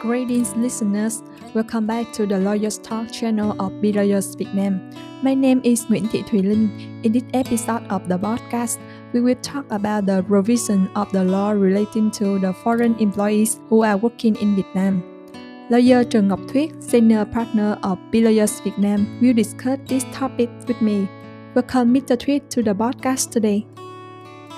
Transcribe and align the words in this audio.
Greetings, 0.00 0.54
listeners. 0.54 1.24
Welcome 1.54 1.88
back 1.88 2.12
to 2.12 2.24
the 2.24 2.38
Lawyers 2.38 2.78
Talk 2.78 3.10
channel 3.10 3.56
of 3.58 3.80
Be 3.80 3.92
Lawyers 3.92 4.36
Vietnam. 4.36 4.94
My 5.24 5.34
name 5.34 5.60
is 5.64 5.86
Nguyễn 5.86 6.06
Thị 6.06 6.22
Thùy 6.22 6.42
Linh. 6.42 6.68
In 7.02 7.12
this 7.12 7.24
episode 7.34 7.82
of 7.90 8.06
the 8.08 8.16
podcast, 8.16 8.78
we 9.12 9.20
will 9.20 9.34
talk 9.42 9.64
about 9.72 10.06
the 10.06 10.22
provision 10.22 10.88
of 10.94 11.10
the 11.10 11.24
law 11.24 11.50
relating 11.50 12.12
to 12.12 12.38
the 12.38 12.52
foreign 12.62 12.94
employees 13.00 13.58
who 13.68 13.82
are 13.82 13.96
working 13.96 14.36
in 14.36 14.54
Vietnam. 14.54 15.02
Lawyer 15.68 16.04
Trần 16.04 16.28
Ngọc 16.28 16.46
Thuyết, 16.46 16.80
senior 16.80 17.24
partner 17.24 17.76
of 17.82 17.98
Be 18.12 18.20
Lawyers 18.20 18.60
Vietnam, 18.60 19.18
will 19.20 19.34
discuss 19.34 19.80
this 19.88 20.04
topic 20.12 20.48
with 20.68 20.80
me. 20.80 21.08
Welcome, 21.56 21.92
Mr. 21.92 22.16
Thuyết, 22.16 22.48
to 22.50 22.62
the 22.62 22.72
podcast 22.72 23.32
today. 23.32 23.66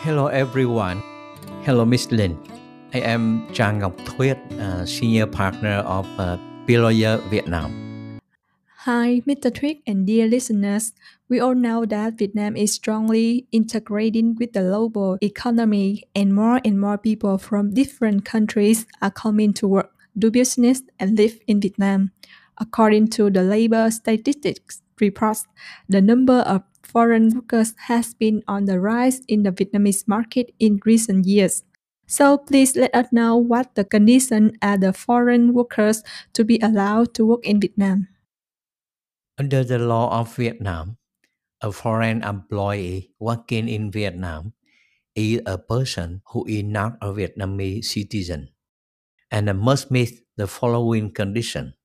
Hello, 0.05 0.27
everyone. 0.27 1.01
Hello, 1.65 1.87
Miss 1.87 2.13
Linh. 2.13 2.50
I 2.93 2.99
am 2.99 3.47
Trần 3.53 3.79
Ngọc 3.79 3.97
Thuyết, 4.05 4.37
uh, 4.59 4.85
Senior 4.87 5.27
Partner 5.27 5.79
of 5.87 6.07
uh, 6.19 6.37
Vietnam. 7.31 7.71
Hi, 8.85 9.23
Mr. 9.27 9.51
Thuyết 9.51 9.79
and 9.87 10.07
dear 10.07 10.27
listeners. 10.27 10.93
We 11.29 11.39
all 11.39 11.55
know 11.55 11.87
that 11.87 12.19
Vietnam 12.19 12.57
is 12.57 12.75
strongly 12.75 13.47
integrating 13.53 14.35
with 14.41 14.55
the 14.55 14.63
global 14.63 15.19
economy, 15.23 16.03
and 16.17 16.35
more 16.35 16.61
and 16.65 16.81
more 16.81 16.99
people 16.99 17.39
from 17.39 17.75
different 17.75 18.25
countries 18.25 18.87
are 19.01 19.13
coming 19.13 19.53
to 19.55 19.69
work, 19.69 19.91
do 20.19 20.31
business, 20.31 20.83
and 20.99 21.17
live 21.17 21.39
in 21.47 21.61
Vietnam. 21.61 22.11
According 22.59 23.09
to 23.11 23.31
the 23.31 23.43
labor 23.43 23.91
statistics 23.93 24.83
reports, 25.01 25.47
the 25.89 26.01
number 26.01 26.41
of 26.41 26.63
foreign 26.83 27.31
workers 27.31 27.75
has 27.87 28.15
been 28.15 28.43
on 28.49 28.65
the 28.65 28.81
rise 28.81 29.21
in 29.29 29.45
the 29.45 29.53
Vietnamese 29.53 30.09
market 30.09 30.53
in 30.59 30.81
recent 30.85 31.27
years. 31.27 31.63
So 32.11 32.43
please 32.43 32.75
let 32.75 32.91
us 32.91 33.07
know 33.15 33.39
what 33.39 33.79
the 33.79 33.87
conditions 33.87 34.59
are 34.59 34.75
the 34.75 34.91
foreign 34.91 35.55
workers 35.55 36.03
to 36.35 36.43
be 36.43 36.59
allowed 36.59 37.15
to 37.15 37.23
work 37.23 37.47
in 37.47 37.63
Vietnam. 37.63 38.11
Under 39.39 39.63
the 39.63 39.79
law 39.79 40.11
of 40.19 40.35
Vietnam, 40.35 40.99
a 41.63 41.71
foreign 41.71 42.27
employee 42.27 43.15
working 43.23 43.71
in 43.71 43.95
Vietnam 43.95 44.59
is 45.15 45.39
a 45.47 45.55
person 45.57 46.27
who 46.35 46.43
is 46.51 46.67
not 46.67 46.99
a 46.99 47.15
Vietnamese 47.15 47.85
citizen 47.85 48.51
and 49.31 49.47
must 49.55 49.95
meet 49.95 50.27
the 50.37 50.51
following 50.51 51.15
condition. 51.15 51.79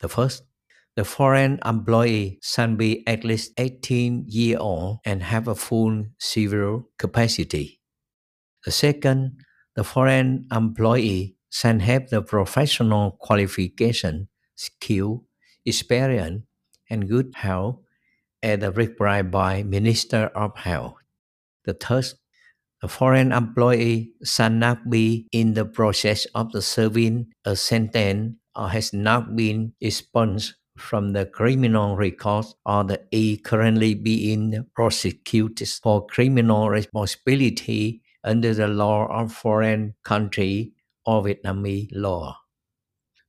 The 0.00 0.08
first, 0.08 0.42
the 0.96 1.04
foreign 1.06 1.60
employee 1.64 2.42
shall 2.42 2.74
be 2.74 3.06
at 3.06 3.22
least 3.22 3.54
18 3.56 4.26
years 4.26 4.58
old 4.58 4.98
and 5.04 5.22
have 5.22 5.46
a 5.46 5.54
full 5.54 6.10
civil 6.18 6.90
capacity. 6.98 7.77
The 8.68 8.72
second, 8.72 9.40
the 9.76 9.82
foreign 9.82 10.44
employee 10.52 11.36
shall 11.48 11.78
have 11.78 12.10
the 12.10 12.20
professional 12.20 13.12
qualification, 13.12 14.28
skill, 14.56 15.24
experience, 15.64 16.44
and 16.90 17.08
good 17.08 17.32
health 17.34 17.80
as 18.42 18.60
required 18.76 19.30
by 19.30 19.62
Minister 19.62 20.26
of 20.36 20.54
Health. 20.54 20.96
The 21.64 21.72
third, 21.72 22.12
the 22.82 22.88
foreign 22.88 23.32
employee 23.32 24.12
shall 24.22 24.50
not 24.50 24.90
be 24.90 25.28
in 25.32 25.54
the 25.54 25.64
process 25.64 26.26
of 26.34 26.52
serving 26.62 27.32
a 27.46 27.56
sentence 27.56 28.36
or 28.54 28.68
has 28.68 28.92
not 28.92 29.34
been 29.34 29.72
expunged 29.80 30.56
from 30.76 31.14
the 31.14 31.24
criminal 31.24 31.96
record 31.96 32.44
or 32.66 32.84
the 32.84 33.00
is 33.12 33.40
currently 33.42 33.94
being 33.94 34.66
prosecuted 34.74 35.68
for 35.82 36.04
criminal 36.04 36.68
responsibility 36.68 38.02
under 38.28 38.52
the 38.52 38.68
law 38.68 39.08
of 39.08 39.32
foreign 39.32 39.94
country 40.04 40.74
or 41.06 41.24
Vietnamese 41.24 41.88
law. 41.92 42.36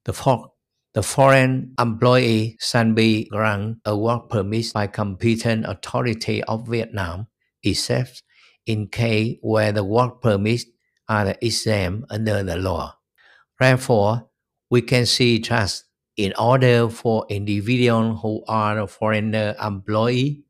The 0.03 0.13
fourth, 0.13 0.51
the 0.93 1.03
foreign 1.03 1.73
employee 1.79 2.57
shall 2.59 2.91
be 2.91 3.29
granted 3.29 3.79
a 3.85 3.97
work 3.97 4.29
permit 4.29 4.73
by 4.73 4.87
competent 4.87 5.65
authority 5.65 6.43
of 6.43 6.67
Vietnam, 6.67 7.27
except 7.63 8.23
in 8.65 8.87
case 8.87 9.37
where 9.41 9.71
the 9.71 9.83
work 9.83 10.21
permits 10.21 10.65
are 11.07 11.25
the 11.25 11.45
exempt 11.45 12.05
under 12.11 12.43
the 12.43 12.57
law. 12.57 12.95
Therefore, 13.59 14.27
we 14.69 14.81
can 14.81 15.05
see 15.05 15.39
that 15.39 15.81
in 16.17 16.33
order 16.37 16.89
for 16.89 17.25
individuals 17.29 18.19
who 18.21 18.43
are 18.47 18.85
foreigner 18.87 19.55
employee 19.63 20.43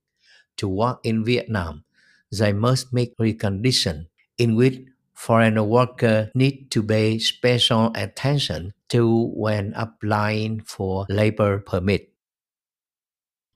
to 0.58 0.68
work 0.68 1.00
in 1.04 1.24
Vietnam, 1.24 1.86
they 2.32 2.54
must 2.54 2.92
make 2.92 3.16
preconditions 3.18 4.09
in 4.40 4.56
which 4.56 4.82
foreign 5.14 5.60
workers 5.68 6.32
need 6.34 6.72
to 6.72 6.82
pay 6.82 7.20
special 7.20 7.92
attention 7.94 8.74
to 8.88 9.28
when 9.36 9.74
applying 9.76 10.62
for 10.62 11.06
labor 11.10 11.60
permit. 11.60 12.10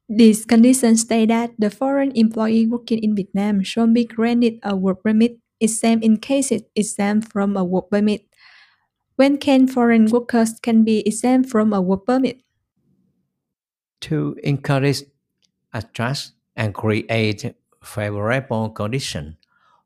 These 0.09 0.45
conditions 0.45 1.01
state 1.01 1.29
that 1.29 1.55
the 1.57 1.71
foreign 1.71 2.11
employee 2.13 2.67
working 2.67 2.99
in 2.99 3.15
Vietnam 3.15 3.63
should 3.63 3.93
be 3.95 4.03
granted 4.03 4.59
a 4.61 4.75
work 4.75 5.01
permit, 5.01 5.39
except 5.59 6.03
in 6.03 6.17
cases 6.17 6.61
exempt 6.75 7.31
from 7.31 7.55
a 7.55 7.63
work 7.63 7.89
permit. 7.89 8.27
When 9.15 9.37
can 9.37 9.65
foreign 9.65 10.11
workers 10.11 10.59
can 10.59 10.83
be 10.83 10.99
exempt 11.07 11.49
from 11.49 11.71
a 11.71 11.81
work 11.81 12.05
permit? 12.05 12.43
To 14.11 14.35
encourage, 14.43 15.03
attract, 15.73 16.31
and 16.55 16.75
create 16.75 17.55
favorable 17.81 18.69
conditions 18.69 19.35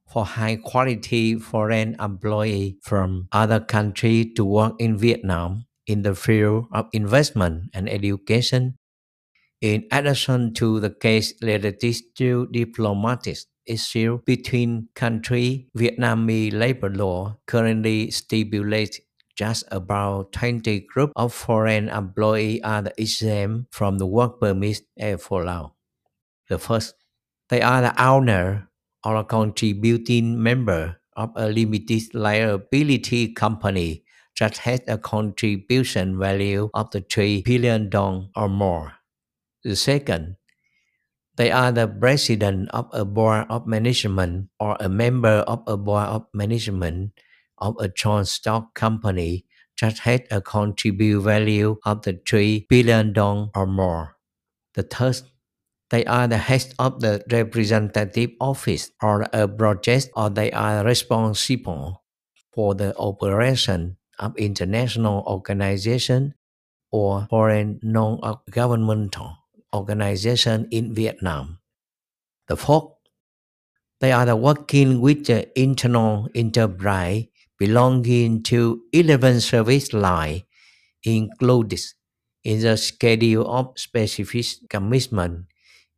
for 0.08 0.26
high 0.26 0.56
quality 0.56 1.36
foreign 1.36 1.96
employee 2.00 2.78
from 2.82 3.28
other 3.32 3.60
countries 3.60 4.34
to 4.36 4.46
work 4.46 4.74
in 4.80 4.98
Vietnam 4.98 5.66
in 5.86 6.02
the 6.02 6.16
field 6.16 6.66
of 6.72 6.88
investment 6.94 7.70
and 7.74 7.90
education. 7.90 8.76
In 9.62 9.88
addition 9.92 10.54
to 10.56 10.80
the 10.80 10.92
case 10.92 11.34
related 11.42 11.82
to 12.18 12.48
diplomatic 12.48 13.38
issue 13.66 14.20
between 14.26 14.90
country, 14.96 15.68
Vietnamese 15.76 16.54
labor 16.54 16.90
law 16.90 17.38
currently 17.48 18.12
stipulates 18.12 19.00
just 19.36 19.64
about 19.72 20.32
20 20.32 20.88
groups 20.92 21.14
of 21.16 21.34
foreign 21.34 21.90
employees 21.90 22.62
are 22.64 22.82
the 22.82 22.94
exempt 22.98 23.74
from 23.74 23.98
the 23.98 24.06
work 24.06 24.40
permit 24.40 24.82
as 24.98 25.22
follows. 25.22 25.72
The 26.50 26.58
first, 26.58 26.96
they 27.50 27.62
are 27.62 27.82
the 27.82 27.94
owner 28.02 28.70
or 29.08 29.16
a 29.16 29.24
contributing 29.24 30.36
member 30.36 31.00
of 31.16 31.32
a 31.40 31.48
limited 31.48 32.14
liability 32.14 33.32
company 33.32 34.04
that 34.38 34.58
has 34.68 34.82
a 34.86 34.98
contribution 34.98 36.20
value 36.20 36.70
of 36.74 36.92
the 36.92 37.00
3 37.00 37.42
billion 37.44 37.90
dong 37.90 38.30
or 38.36 38.50
more. 38.50 39.00
The 39.64 39.78
second, 39.78 40.36
they 41.38 41.52
are 41.52 41.72
the 41.72 41.88
president 41.88 42.68
of 42.72 42.90
a 42.92 43.06
board 43.06 43.48
of 43.50 43.66
management 43.66 44.50
or 44.60 44.76
a 44.82 44.90
member 44.90 45.48
of 45.48 45.64
a 45.68 45.78
board 45.78 46.08
of 46.08 46.28
management 46.34 47.14
of 47.60 47.78
a 47.80 47.88
joint 47.88 48.28
stock 48.28 48.76
company 48.76 49.46
that 49.80 50.00
has 50.00 50.22
a 50.30 50.42
contribute 50.42 51.22
value 51.22 51.78
of 51.86 52.02
the 52.02 52.20
3 52.28 52.68
billion 52.68 53.14
dong 53.14 53.52
or 53.56 53.66
more. 53.66 54.18
The 54.76 54.84
third, 54.84 55.22
they 55.90 56.04
are 56.06 56.28
the 56.28 56.38
head 56.38 56.74
of 56.80 57.00
the 57.00 57.24
representative 57.32 58.32
office 58.40 58.92
or 59.02 59.26
a 59.34 59.48
project 59.48 60.10
or 60.16 60.30
they 60.30 60.52
are 60.52 60.84
responsible 60.84 62.04
for 62.54 62.76
the 62.76 62.96
operation 62.98 63.98
of 64.20 64.36
international 64.38 65.24
organization 65.28 66.34
or 66.92 67.28
foreign 67.30 67.80
non-governmental 67.84 69.38
organization 69.74 70.68
in 70.72 70.94
Vietnam. 70.94 71.60
The 72.48 72.58
fourth, 72.58 72.94
they 74.00 74.12
are 74.12 74.26
the 74.26 74.36
working 74.36 75.02
with 75.02 75.26
the 75.26 75.48
internal 75.60 76.28
enterprise 76.36 77.26
belonging 77.58 78.44
to 78.44 78.82
11 78.94 79.42
service 79.42 79.94
line 79.94 80.44
included 81.04 81.80
in 82.44 82.62
the 82.62 82.78
schedule 82.78 83.50
of 83.50 83.74
specific 83.78 84.46
commitment 84.70 85.46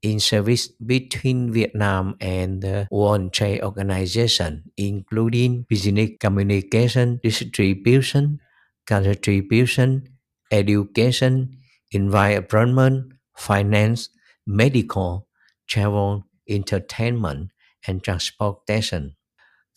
in 0.02 0.20
service 0.20 0.68
between 0.68 1.52
Vietnam 1.52 2.16
and 2.22 2.62
the 2.62 2.88
World 2.92 3.34
Trade 3.34 3.62
Organization, 3.62 4.72
including 4.78 5.66
business 5.68 6.12
communication, 6.20 7.20
distribution, 7.22 8.40
contribution, 8.88 10.08
education, 10.52 11.58
environment, 11.92 13.14
finance, 13.36 14.10
medical, 14.48 15.28
travel, 15.68 16.26
entertainment, 16.48 17.52
and 17.88 18.04
transportation. 18.04 19.16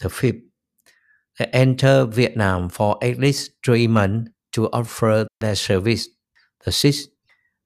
The 0.00 0.08
fifth, 0.08 0.42
enter 1.52 2.06
Vietnam 2.06 2.68
for 2.68 2.98
at 3.02 3.18
least 3.18 3.52
three 3.64 3.86
months 3.86 4.30
to 4.52 4.68
offer 4.70 5.26
their 5.40 5.56
service. 5.56 6.08
The 6.64 6.72
sixth, 6.72 7.08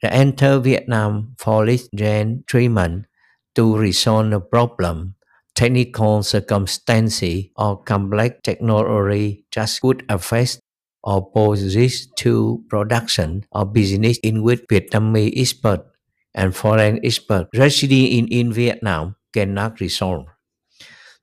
enter 0.03 0.59
Vietnam 0.59 1.35
for 1.39 1.65
legal 1.65 2.43
treatment 2.47 3.07
to 3.55 3.77
resolve 3.77 4.31
the 4.31 4.41
problem, 4.41 5.15
technical 5.55 6.23
circumstances, 6.23 7.47
or 7.57 7.83
complex 7.83 8.41
technology 8.43 9.47
just 9.51 9.81
could 9.81 10.05
affect 10.09 10.61
opposes 11.05 12.09
to 12.17 12.65
production 12.69 13.45
or 13.53 13.65
business 13.65 14.19
in 14.19 14.43
which 14.43 14.61
Vietnamese 14.69 15.33
experts 15.37 15.89
and 16.35 16.55
foreign 16.55 17.01
experts 17.05 17.49
residing 17.55 18.07
in, 18.07 18.29
in 18.29 18.53
Vietnam 18.53 19.17
cannot 19.33 19.81
resolve. 19.81 20.27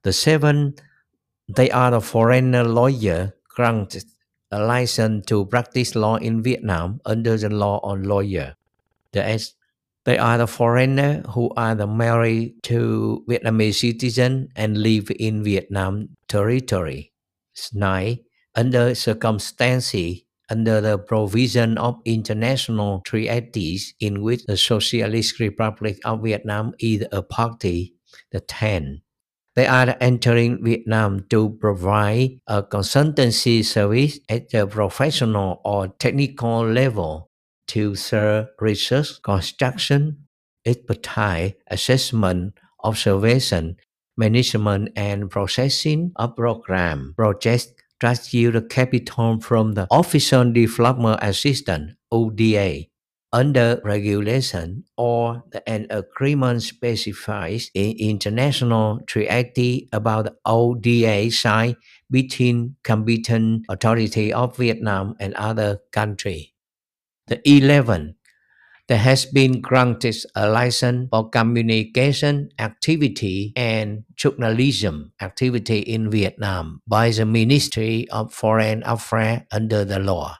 The 0.04 0.14
seven, 0.14 0.76
they 1.48 1.70
are 1.72 1.92
the 1.92 2.02
foreigner 2.02 2.64
lawyer 2.64 3.36
granted 3.50 4.06
a 4.52 4.64
license 4.64 5.26
to 5.28 5.46
practice 5.46 5.96
law 5.96 6.16
in 6.18 6.42
Vietnam 6.44 7.02
under 7.06 7.38
the 7.38 7.50
law 7.50 7.80
on 7.84 8.04
lawyer. 8.04 8.56
The 9.14 9.26
S, 9.26 9.54
they 10.06 10.18
are 10.18 10.38
the 10.38 10.48
foreigner 10.48 11.22
who 11.30 11.52
are 11.56 11.76
the 11.76 11.88
married 11.88 12.62
to 12.64 13.24
Vietnamese 13.30 13.76
citizen 13.76 14.50
and 14.56 14.78
live 14.78 15.10
in 15.18 15.44
Vietnam 15.44 16.10
territory. 16.28 17.14
9. 17.74 18.20
Under 18.56 18.96
circumstances 18.96 20.24
under 20.50 20.82
the 20.82 20.98
provision 20.98 21.78
of 21.78 22.00
international 22.06 23.02
treaties 23.06 23.94
in 24.00 24.22
which 24.22 24.46
the 24.46 24.58
Socialist 24.58 25.40
Republic 25.40 26.00
of 26.06 26.22
Vietnam 26.24 26.74
is 26.80 27.06
a 27.12 27.24
party. 27.24 27.96
The 28.32 28.42
10. 28.42 29.02
They 29.56 29.66
are 29.66 29.96
entering 30.00 30.64
Vietnam 30.64 31.26
to 31.30 31.58
provide 31.62 32.40
a 32.48 32.62
consultancy 32.62 33.64
service 33.64 34.20
at 34.30 34.50
the 34.50 34.68
professional 34.68 35.62
or 35.64 35.88
technical 35.88 36.66
level 36.68 37.32
to 37.74 37.96
serve 37.96 38.48
research, 38.60 39.20
construction, 39.24 40.28
expertise, 40.64 41.54
assessment, 41.72 42.54
observation, 42.84 43.78
management, 44.16 44.90
and 44.96 45.32
processing 45.32 46.12
of 46.18 46.36
program 46.36 47.16
projects 47.18 47.74
that 48.00 48.32
yield 48.32 48.70
capital 48.70 49.40
from 49.42 49.74
the 49.74 49.88
Official 49.90 50.52
Development 50.54 51.18
Assistance 51.24 51.94
ODA 52.12 52.86
under 53.32 53.82
regulation 53.84 54.84
or 54.96 55.42
an 55.66 55.88
agreement 55.90 56.62
specifies 56.62 57.72
in 57.74 57.98
international 57.98 59.00
treaty 59.08 59.90
about 59.92 60.36
ODA 60.46 61.32
signed 61.32 61.78
between 62.12 62.76
competent 62.84 63.66
authority 63.68 64.32
of 64.32 64.56
Vietnam 64.58 65.16
and 65.20 65.34
other 65.34 65.80
countries. 65.92 66.53
The 67.28 67.42
11 67.50 68.16
there 68.90 68.98
has 68.98 69.26
been 69.26 69.62
granted 69.62 70.16
a 70.36 70.50
license 70.50 71.08
for 71.10 71.30
communication 71.30 72.50
activity 72.60 73.54
and 73.56 74.04
journalism 74.16 75.14
activity 75.22 75.80
in 75.80 76.12
Vietnam 76.12 76.82
by 76.86 77.10
the 77.12 77.26
Ministry 77.26 78.10
of 78.10 78.34
Foreign 78.34 78.84
Affairs 78.84 79.44
under 79.52 79.86
the 79.86 80.00
law. 80.00 80.36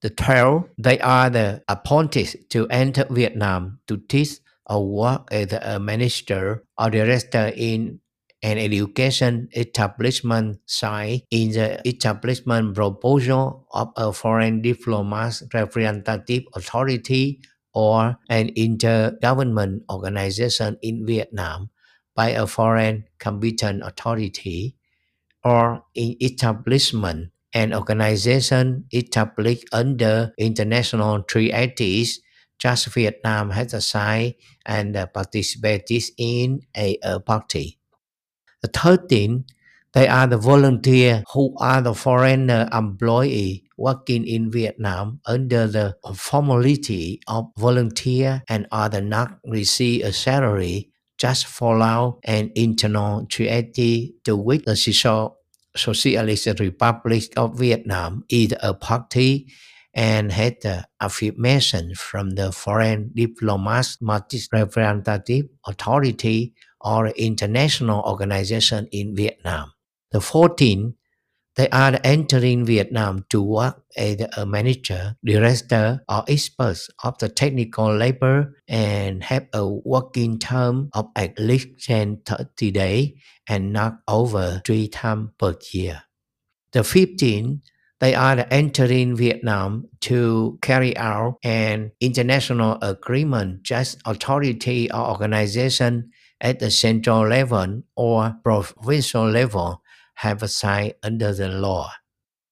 The 0.00 0.10
12, 0.10 0.64
they 0.78 0.98
are 1.00 1.28
the 1.28 1.62
appointed 1.68 2.50
to 2.50 2.66
enter 2.68 3.06
Vietnam 3.10 3.80
to 3.88 3.98
teach 3.98 4.40
or 4.66 4.86
work 4.88 5.28
as 5.30 5.52
a 5.52 5.78
minister 5.78 6.64
or 6.78 6.88
director 6.88 7.52
in 7.54 8.00
an 8.44 8.60
education 8.60 9.48
establishment 9.56 10.60
site 10.68 11.24
in 11.32 11.52
the 11.56 11.80
establishment 11.88 12.76
proposal 12.76 13.66
of 13.72 13.88
a 13.96 14.12
foreign 14.12 14.60
diplomat 14.60 15.40
representative 15.56 16.44
authority 16.54 17.40
or 17.72 18.20
an 18.28 18.52
intergovernment 18.52 19.80
organization 19.90 20.76
in 20.82 21.06
Vietnam 21.06 21.70
by 22.14 22.36
a 22.36 22.46
foreign 22.46 23.08
competent 23.18 23.82
authority 23.82 24.76
or 25.42 25.82
in 25.94 26.14
establishment 26.20 27.32
an 27.54 27.72
organization 27.72 28.84
established 28.92 29.64
under 29.72 30.34
international 30.36 31.22
treaties 31.22 32.20
just 32.58 32.86
Vietnam 32.88 33.50
has 33.50 33.72
signed 33.86 34.34
and 34.66 34.94
participated 35.14 36.02
in 36.18 36.60
a, 36.76 36.98
a 37.02 37.20
party. 37.20 37.78
The 38.64 38.70
13, 38.72 39.44
they 39.92 40.08
are 40.08 40.26
the 40.26 40.38
volunteer 40.38 41.22
who 41.34 41.54
are 41.58 41.82
the 41.82 41.92
foreigner 41.92 42.66
employee 42.72 43.64
working 43.76 44.26
in 44.26 44.50
Vietnam 44.50 45.20
under 45.26 45.66
the 45.66 45.98
formality 46.14 47.20
of 47.28 47.50
volunteer 47.58 48.42
and 48.48 48.66
are 48.72 48.88
not 49.02 49.38
receive 49.44 50.02
a 50.06 50.14
salary 50.14 50.88
just 51.18 51.44
follow 51.44 52.20
an 52.24 52.52
internal 52.54 53.26
treaty 53.26 54.14
to 54.24 54.34
which 54.34 54.64
the 54.64 54.76
Socialist 55.76 56.46
Republic 56.58 57.24
of 57.36 57.58
Vietnam 57.58 58.24
is 58.30 58.54
a 58.62 58.72
party 58.72 59.52
and 59.92 60.32
had 60.32 60.56
the 60.62 60.86
affirmation 61.02 61.94
from 61.94 62.30
the 62.30 62.50
foreign 62.50 63.10
diplomat's 63.14 63.98
representative 64.00 65.46
authority 65.66 66.54
or 66.84 67.08
international 67.08 68.02
organization 68.02 68.86
in 68.92 69.16
Vietnam. 69.16 69.72
The 70.12 70.20
14, 70.20 70.94
they 71.56 71.68
are 71.70 71.98
entering 72.04 72.64
Vietnam 72.64 73.24
to 73.30 73.40
work 73.40 73.84
as 73.96 74.16
a 74.36 74.44
manager, 74.44 75.16
director, 75.24 76.02
or 76.08 76.24
expert 76.28 76.78
of 77.02 77.16
the 77.18 77.28
technical 77.28 77.94
labor 77.96 78.56
and 78.68 79.22
have 79.24 79.46
a 79.52 79.66
working 79.66 80.38
term 80.38 80.90
of 80.92 81.08
at 81.16 81.38
least 81.38 81.68
30 81.86 82.70
days 82.72 83.12
and 83.48 83.72
not 83.72 83.98
over 84.08 84.62
three 84.66 84.88
times 84.88 85.30
per 85.38 85.56
year. 85.72 86.02
The 86.72 86.82
15, 86.82 87.62
they 88.00 88.14
are 88.14 88.46
entering 88.50 89.16
Vietnam 89.16 89.88
to 90.00 90.58
carry 90.60 90.96
out 90.96 91.38
an 91.44 91.92
international 92.00 92.78
agreement 92.82 93.62
just 93.62 94.02
authority 94.04 94.90
or 94.90 95.08
organization 95.08 96.10
at 96.40 96.58
the 96.58 96.70
central 96.70 97.28
level 97.28 97.82
or 97.96 98.36
provincial 98.42 99.28
level 99.28 99.82
have 100.16 100.48
signed 100.50 100.94
under 101.02 101.32
the 101.32 101.48
law. 101.48 101.90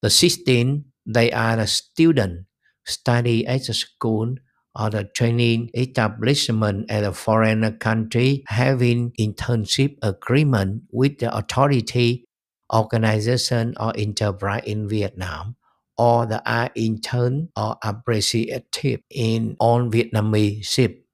The 0.02 0.10
16, 0.10 0.84
they 1.06 1.30
are 1.32 1.56
the 1.56 1.66
student 1.66 2.46
study 2.84 3.46
at 3.46 3.66
the 3.66 3.74
school 3.74 4.34
or 4.74 4.90
the 4.90 5.04
training 5.04 5.70
establishment 5.74 6.90
at 6.90 7.04
a 7.04 7.12
foreign 7.12 7.76
country 7.78 8.42
having 8.46 9.12
internship 9.20 9.96
agreement 10.02 10.82
with 10.90 11.18
the 11.18 11.34
authority, 11.34 12.24
organization 12.72 13.74
or 13.78 13.92
enterprise 13.96 14.62
in 14.64 14.88
Vietnam 14.88 15.56
or 15.98 16.26
the 16.26 16.42
are 16.50 16.70
intern 16.74 17.48
or 17.56 17.76
appreciative 17.84 19.00
in 19.10 19.56
on 19.60 19.90
Vietnamese 19.90 20.64
ship. 20.64 21.04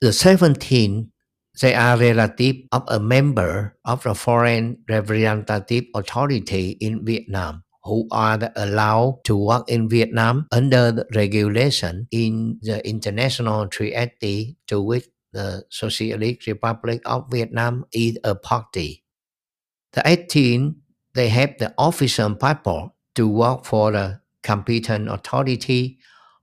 The 0.00 0.12
17 0.12 1.12
they 1.60 1.74
are 1.74 1.96
relative 1.96 2.56
of 2.72 2.84
a 2.88 3.00
member 3.00 3.76
of 3.84 4.02
the 4.02 4.14
Foreign 4.14 4.78
Representative 4.88 5.84
Authority 5.94 6.76
in 6.80 7.04
Vietnam 7.04 7.64
who 7.84 8.08
are 8.10 8.50
allowed 8.56 9.20
to 9.24 9.36
work 9.36 9.70
in 9.70 9.88
Vietnam 9.88 10.46
under 10.50 10.90
the 10.90 11.06
regulation 11.14 12.08
in 12.10 12.58
the 12.62 12.86
international 12.86 13.68
treaty 13.68 14.56
to 14.66 14.82
which 14.82 15.06
the 15.32 15.64
Socialist 15.70 16.46
Republic 16.46 17.00
of 17.06 17.30
Vietnam 17.30 17.86
is 17.92 18.18
a 18.24 18.34
party. 18.34 19.04
The 19.92 20.02
18, 20.04 20.76
they 21.14 21.28
have 21.28 21.58
the 21.58 21.72
official 21.78 22.34
passport 22.34 22.92
to 23.14 23.28
work 23.28 23.64
for 23.64 23.92
the 23.92 24.20
competent 24.42 25.08
authority, 25.08 25.98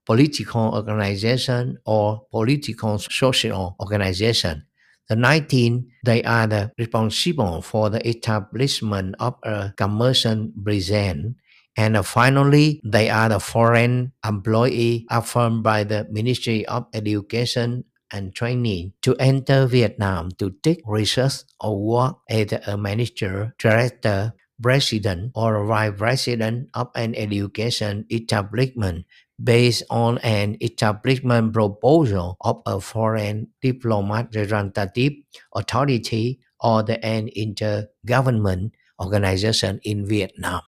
political 0.05 0.73
organization, 0.73 1.77
or 1.85 2.25
political 2.31 2.97
social 2.97 3.75
organization 3.81 4.65
the 5.09 5.15
19, 5.15 5.89
they 6.05 6.23
are 6.23 6.47
the 6.47 6.71
responsible 6.77 7.61
for 7.61 7.89
the 7.89 8.05
establishment 8.07 9.15
of 9.19 9.35
a 9.43 9.73
commercial 9.77 10.49
presence. 10.63 11.35
And 11.75 11.97
uh, 11.97 12.03
finally, 12.03 12.81
they 12.85 13.09
are 13.09 13.29
the 13.29 13.39
foreign 13.39 14.13
employee 14.25 15.05
affirmed 15.09 15.63
by 15.63 15.83
the 15.83 16.05
Ministry 16.11 16.65
of 16.67 16.85
Education 16.93 17.85
and 18.11 18.33
Training 18.33 18.93
to 19.01 19.15
enter 19.17 19.65
Vietnam 19.65 20.29
to 20.37 20.51
take 20.61 20.81
research 20.85 21.43
or 21.59 21.81
work 21.81 22.17
as 22.29 22.53
a 22.67 22.77
manager, 22.77 23.55
director, 23.57 24.33
president, 24.61 25.31
or 25.33 25.65
vice 25.65 25.93
president 25.97 26.69
of 26.75 26.89
an 26.95 27.15
education 27.15 28.05
establishment 28.11 29.05
based 29.43 29.83
on 29.89 30.17
an 30.19 30.55
establishment 30.61 31.53
proposal 31.53 32.37
of 32.41 32.61
a 32.65 32.79
foreign 32.79 33.47
diplomat 33.61 34.33
representative 34.33 35.13
authority 35.53 36.39
or 36.59 36.81
the, 36.83 37.03
an 37.05 37.29
intergovernment 37.35 38.71
organization 38.99 39.79
in 39.83 40.07
Vietnam. 40.07 40.61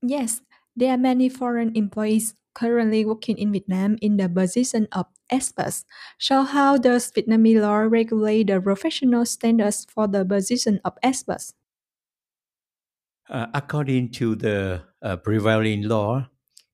Yes, 0.00 0.40
there 0.76 0.94
are 0.94 0.98
many 0.98 1.28
foreign 1.28 1.76
employees 1.76 2.34
currently 2.54 3.04
working 3.04 3.38
in 3.38 3.52
Vietnam 3.52 3.98
in 4.00 4.16
the 4.16 4.28
position 4.28 4.88
of 4.92 5.06
experts. 5.28 5.84
So 6.18 6.42
how 6.42 6.76
does 6.76 7.10
Vietnamese 7.12 7.60
law 7.60 7.78
regulate 7.78 8.46
the 8.46 8.60
professional 8.60 9.24
standards 9.26 9.86
for 9.88 10.08
the 10.08 10.24
position 10.24 10.80
of 10.84 10.94
experts? 11.02 11.54
Uh, 13.28 13.46
according 13.54 14.10
to 14.10 14.34
the 14.34 14.82
uh, 15.02 15.16
prevailing 15.16 15.82
law, 15.82 16.26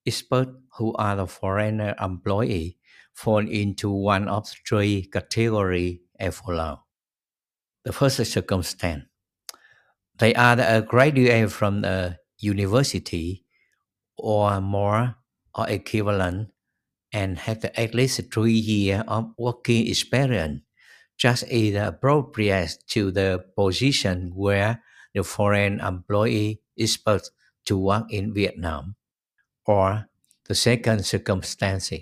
experts 0.07 0.53
who 0.79 0.95
are 0.95 1.17
the 1.17 1.27
foreigner 1.27 1.95
employee 2.01 2.79
fall 3.13 3.47
into 3.47 3.91
one 3.91 4.29
of 4.29 4.49
three 4.69 5.05
categories 5.13 5.99
as 6.19 6.37
follows. 6.39 6.79
The 7.85 7.93
first 7.93 8.25
circumstance, 8.25 9.05
they 10.19 10.35
are 10.35 10.59
a 10.59 10.83
graduate 10.83 11.51
from 11.51 11.85
a 11.85 12.19
university 12.39 13.45
or 14.17 14.61
more 14.61 15.17
or 15.55 15.69
equivalent 15.69 16.49
and 17.13 17.39
have 17.39 17.65
at 17.65 17.95
least 17.95 18.21
three 18.33 18.53
years 18.53 19.03
of 19.09 19.33
working 19.39 19.87
experience, 19.87 20.63
just 21.17 21.45
either 21.51 21.85
appropriate 21.85 22.77
to 22.89 23.11
the 23.11 23.45
position 23.57 24.33
where 24.35 24.83
the 25.15 25.23
foreign 25.25 25.81
employee 25.81 26.61
is 26.77 26.93
supposed 26.93 27.31
to 27.65 27.79
work 27.79 28.05
in 28.11 28.35
Vietnam, 28.35 28.97
or 29.67 30.09
the 30.47 30.55
second 30.55 31.05
circumstance. 31.05 31.93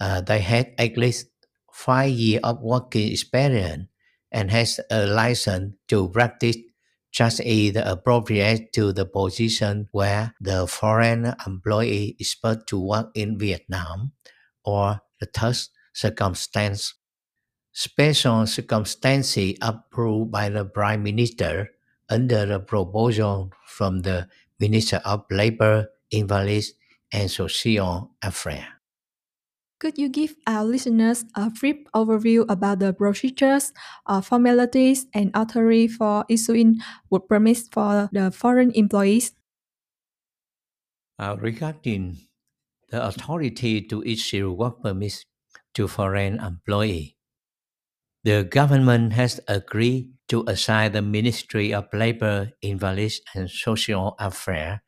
Uh, 0.00 0.20
they 0.20 0.40
had 0.40 0.74
at 0.78 0.96
least 0.96 1.28
five 1.72 2.10
years 2.10 2.40
of 2.42 2.60
working 2.60 3.12
experience 3.12 3.86
and 4.30 4.50
has 4.50 4.80
a 4.90 5.06
license 5.06 5.74
to 5.88 6.08
practice 6.08 6.56
just 7.12 7.40
either 7.42 7.82
appropriate 7.84 8.72
to 8.72 8.92
the 8.92 9.04
position 9.04 9.86
where 9.92 10.34
the 10.40 10.66
foreign 10.66 11.34
employee 11.46 12.16
is 12.18 12.32
supposed 12.32 12.66
to 12.66 12.80
work 12.80 13.10
in 13.14 13.38
Vietnam, 13.38 14.12
or 14.64 15.00
the 15.20 15.26
third 15.26 15.56
circumstance. 15.92 16.94
Special 17.72 18.46
circumstances 18.46 19.56
approved 19.60 20.32
by 20.32 20.48
the 20.48 20.64
Prime 20.64 21.02
Minister 21.02 21.70
under 22.08 22.46
the 22.46 22.60
proposal 22.60 23.52
from 23.66 24.00
the 24.00 24.28
Minister 24.58 25.00
of 25.04 25.24
Labor, 25.30 25.88
Invalids 26.12 26.74
and 27.12 27.30
Social 27.30 28.12
Affairs. 28.22 28.68
Could 29.80 29.98
you 29.98 30.08
give 30.08 30.36
our 30.46 30.64
listeners 30.64 31.24
a 31.34 31.50
brief 31.50 31.82
overview 31.90 32.46
about 32.48 32.78
the 32.78 32.92
procedures, 32.92 33.72
uh, 34.06 34.20
formalities, 34.20 35.06
and 35.12 35.32
authority 35.34 35.88
for 35.88 36.24
issuing 36.28 36.78
work 37.10 37.26
permits 37.26 37.66
for 37.66 38.08
the 38.12 38.30
foreign 38.30 38.70
employees? 38.78 39.32
Uh, 41.18 41.34
regarding 41.40 42.18
the 42.90 43.02
authority 43.04 43.82
to 43.82 44.04
issue 44.04 44.52
work 44.52 44.80
permits 44.82 45.26
to 45.74 45.88
foreign 45.88 46.38
employees, 46.38 47.14
the 48.22 48.44
government 48.44 49.14
has 49.14 49.40
agreed 49.48 50.14
to 50.28 50.44
assign 50.46 50.92
the 50.92 51.02
Ministry 51.02 51.74
of 51.74 51.90
Labor, 51.92 52.52
Invalids 52.62 53.20
and 53.34 53.50
Social 53.50 54.14
Affairs 54.20 54.78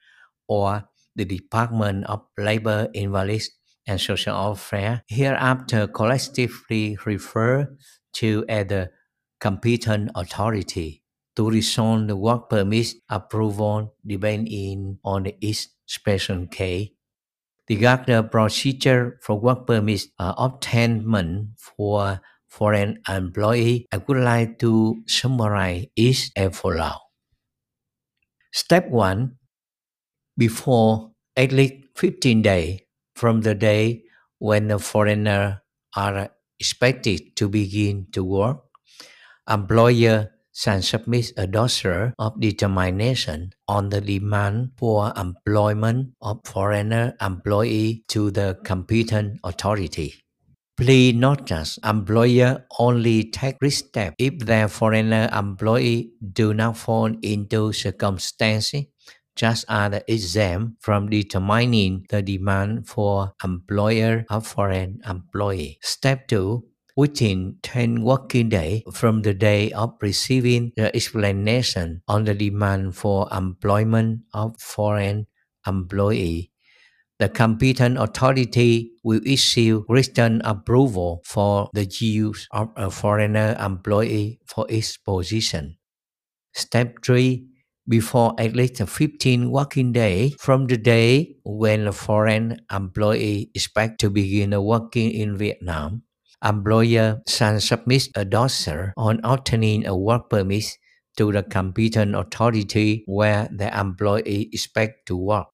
or 0.47 0.87
the 1.17 1.25
Department 1.25 2.05
of 2.07 2.23
Labor, 2.39 2.89
Invalids 2.95 3.51
and 3.87 4.01
Social 4.01 4.53
Affairs 4.53 5.01
hereafter 5.09 5.87
collectively 5.87 6.97
refer 7.05 7.69
to 8.15 8.45
as 8.49 8.67
the 8.67 8.91
competent 9.41 10.11
authority 10.15 11.03
to 11.37 11.51
resolve 11.51 12.07
the 12.07 12.17
work 12.17 12.49
permit 12.49 12.95
approval 13.09 13.95
depending 14.07 14.99
on 15.05 15.27
each 15.41 15.69
special 15.87 16.47
case. 16.47 16.91
The 17.67 18.29
procedure 18.31 19.19
for 19.23 19.41
work 19.41 19.67
permit 19.67 20.07
uh, 20.19 20.35
obtainment 20.37 21.49
for 21.59 22.21
foreign 22.49 23.01
employee, 23.09 23.87
I 23.91 23.99
would 23.99 24.19
like 24.19 24.59
to 24.61 25.03
summarize 25.07 25.87
each 25.97 26.31
as 26.37 26.57
follows. 26.57 27.01
Step 28.53 28.89
1. 28.89 29.37
Before 30.37 31.13
at 31.37 31.53
least 31.53 31.75
15 31.97 32.43
days 32.43 32.81
from 33.15 33.43
the 33.43 33.55
day 33.55 34.05
when 34.39 34.69
the 34.69 34.79
foreigner 34.79 35.63
are 35.97 36.31
expected 36.59 37.37
to 37.37 37.49
begin 37.49 38.09
to 38.13 38.25
work, 38.25 38.59
employer 39.49 40.33
shall 40.53 40.83
submit 40.83 41.33
a 41.37 41.47
dossier 41.47 42.13
of 42.19 42.41
determination 42.41 43.51
on 43.69 43.91
the 43.91 44.01
demand 44.01 44.71
for 44.77 45.13
employment 45.17 46.15
of 46.21 46.41
foreigner 46.45 47.15
employee 47.21 48.05
to 48.09 48.31
the 48.31 48.59
competent 48.65 49.39
authority. 49.45 50.15
Please 50.77 51.15
that 51.21 51.79
employer 51.85 52.67
only 52.81 53.31
take 53.31 53.59
this 53.61 53.79
step 53.79 54.15
if 54.19 54.39
their 54.41 54.67
foreigner 54.67 55.31
employee 55.33 56.11
do 56.33 56.53
not 56.53 56.77
fall 56.77 57.15
into 57.23 57.73
circumstances 57.73 58.87
just 59.37 59.65
as 59.69 60.03
exempt 60.09 60.83
from 60.83 61.09
determining 61.09 62.07
the 62.11 62.23
demand 62.23 62.89
for 62.89 63.35
employer 63.43 64.25
of 64.31 64.47
foreign 64.47 65.01
employee. 65.09 65.79
Step 65.83 66.29
2. 66.29 66.65
Within 66.97 67.59
10 67.63 68.05
working 68.05 68.49
days 68.49 68.83
from 68.93 69.23
the 69.23 69.35
day 69.35 69.73
of 69.73 69.95
receiving 70.01 70.71
the 70.77 70.95
explanation 70.95 72.03
on 72.07 72.25
the 72.25 72.35
demand 72.35 72.95
for 72.95 73.27
employment 73.33 74.21
of 74.33 74.55
foreign 74.61 75.27
employee, 75.67 76.53
the 77.19 77.29
competent 77.29 77.99
authority 77.99 78.93
will 79.03 79.21
issue 79.27 79.85
written 79.89 80.41
approval 80.45 81.23
for 81.25 81.69
the 81.73 81.85
use 81.85 82.47
of 82.53 82.71
a 82.77 82.91
foreigner 82.91 83.57
employee 83.59 84.39
for 84.47 84.67
its 84.69 84.97
position. 84.97 85.77
Step 86.53 87.03
3 87.05 87.54
before 87.89 88.35
at 88.39 88.57
least 88.57 88.77
15 88.77 89.51
working 89.51 89.93
days 89.93 90.35
from 90.39 90.67
the 90.67 90.77
day 90.77 91.37
when 91.45 91.87
a 91.87 91.93
foreign 91.93 92.61
employee 92.73 93.51
expects 93.55 93.97
to 93.99 94.11
begin 94.11 94.51
working 94.63 95.11
in 95.11 95.37
Vietnam. 95.37 96.03
Employer 96.45 97.23
shall 97.27 97.61
submit 97.61 98.09
a 98.15 98.25
dossier 98.25 98.93
on 98.97 99.21
obtaining 99.25 99.87
a 99.87 99.97
work 99.97 100.29
permit 100.29 100.65
to 101.17 101.33
the 101.33 101.43
competent 101.43 102.15
authority 102.15 103.05
where 103.07 103.49
the 103.53 103.69
employee 103.79 104.49
expects 104.53 105.03
to 105.07 105.17
work. 105.17 105.47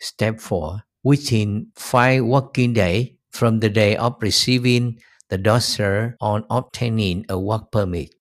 Step 0.00 0.40
4. 0.40 0.82
Within 1.04 1.68
5 1.76 2.24
working 2.24 2.72
days 2.72 3.10
from 3.30 3.60
the 3.60 3.70
day 3.70 3.96
of 3.96 4.16
receiving 4.20 4.98
the 5.30 5.38
dossier 5.38 6.14
on 6.20 6.44
obtaining 6.50 7.24
a 7.28 7.38
work 7.38 7.70
permit, 7.70 8.14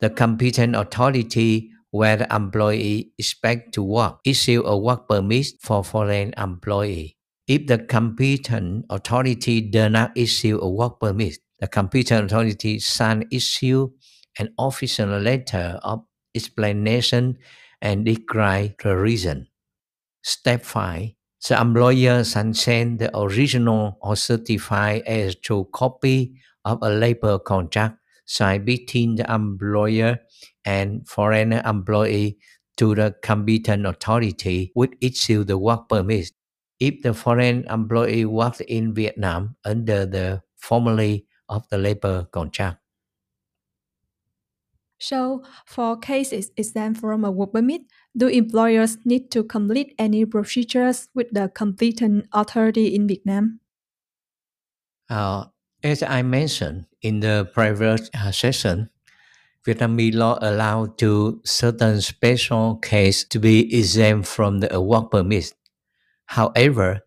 the 0.00 0.10
competent 0.10 0.76
authority 0.76 1.70
where 1.90 2.16
the 2.16 2.34
employee 2.34 3.12
expect 3.18 3.74
to 3.74 3.82
work, 3.82 4.18
issue 4.24 4.62
a 4.64 4.76
work 4.76 5.08
permit 5.08 5.46
for 5.60 5.82
foreign 5.82 6.34
employee. 6.36 7.16
If 7.46 7.66
the 7.66 7.78
competent 7.78 8.84
authority 8.90 9.62
does 9.62 9.90
not 9.90 10.12
issue 10.16 10.58
a 10.60 10.68
work 10.68 11.00
permit, 11.00 11.38
the 11.60 11.66
competent 11.66 12.26
authority 12.26 12.78
shall 12.78 13.22
issue 13.32 13.90
an 14.38 14.52
official 14.58 15.18
letter 15.18 15.80
of 15.82 16.04
explanation 16.34 17.38
and 17.80 18.04
declare 18.04 18.74
the 18.82 18.96
reason. 18.96 19.48
Step 20.22 20.62
5. 20.62 21.10
The 21.48 21.60
employer 21.60 22.24
shall 22.24 22.52
send 22.52 22.98
the 22.98 23.16
original 23.16 23.96
or 24.02 24.16
certified 24.16 25.02
as 25.06 25.36
true 25.36 25.68
copy 25.72 26.34
of 26.64 26.78
a 26.82 26.90
labor 26.90 27.38
contract 27.38 27.98
signed 28.26 28.66
between 28.66 29.14
the 29.16 29.32
employer 29.32 30.18
and 30.64 31.08
foreign 31.08 31.52
employee 31.52 32.38
to 32.76 32.94
the 32.94 33.14
competent 33.22 33.86
authority 33.86 34.70
which 34.74 34.92
issue 35.00 35.44
the 35.44 35.58
work 35.58 35.88
permit 35.88 36.30
if 36.80 37.02
the 37.02 37.12
foreign 37.12 37.64
employee 37.68 38.24
works 38.24 38.60
in 38.60 38.94
Vietnam 38.94 39.56
under 39.64 40.06
the 40.06 40.42
formally 40.56 41.26
of 41.48 41.68
the 41.70 41.78
labor 41.78 42.26
contract. 42.30 42.78
So, 45.00 45.44
for 45.64 45.96
cases 45.96 46.50
exempt 46.56 47.00
from 47.00 47.24
a 47.24 47.30
work 47.30 47.52
permit, 47.52 47.82
do 48.16 48.26
employers 48.26 48.98
need 49.04 49.30
to 49.30 49.44
complete 49.44 49.94
any 49.98 50.24
procedures 50.24 51.08
with 51.14 51.30
the 51.30 51.48
competent 51.48 52.26
authority 52.32 52.94
in 52.94 53.06
Vietnam? 53.06 53.60
Uh, 55.08 55.46
as 55.82 56.02
I 56.02 56.22
mentioned 56.22 56.86
in 57.00 57.20
the 57.20 57.48
previous 57.54 58.10
uh, 58.12 58.32
session, 58.32 58.90
Vietnamese 59.68 60.14
law 60.14 60.38
allow 60.40 60.86
to 60.96 61.42
certain 61.44 62.00
special 62.00 62.76
case 62.76 63.22
to 63.24 63.38
be 63.38 63.68
exempt 63.76 64.26
from 64.26 64.60
the 64.60 64.80
work 64.80 65.10
permit. 65.10 65.52
However, 66.24 67.00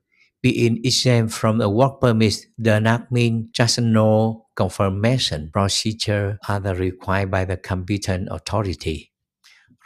being 0.44 0.80
exempt 0.84 1.34
from 1.34 1.58
the 1.58 1.70
work 1.70 2.00
permit 2.01 2.46
does 2.62 2.84
not 2.84 3.12
mean 3.12 3.50
just 3.51 3.82
no 3.82 4.46
confirmation 4.56 5.50
procedure 5.51 6.38
are 6.48 6.62
required 6.62 7.32
by 7.32 7.46
the 7.46 7.58
competent 7.58 8.27
authority. 8.30 9.12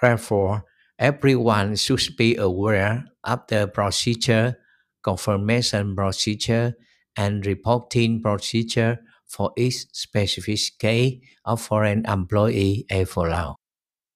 Therefore, 0.01 0.65
everyone 1.00 1.77
should 1.77 2.17
be 2.17 2.36
aware 2.36 3.05
of 3.24 3.48
the 3.48 3.70
procedure, 3.70 4.58
confirmation 5.01 5.96
procedure, 5.96 6.74
and 7.15 7.46
reporting 7.46 8.22
procedure 8.22 9.00
for 9.36 9.51
each 9.58 9.80
specific 9.92 10.60
case 10.80 11.20
of 11.44 11.60
foreign 11.62 12.06
employee 12.08 12.86
follows. 13.06 13.56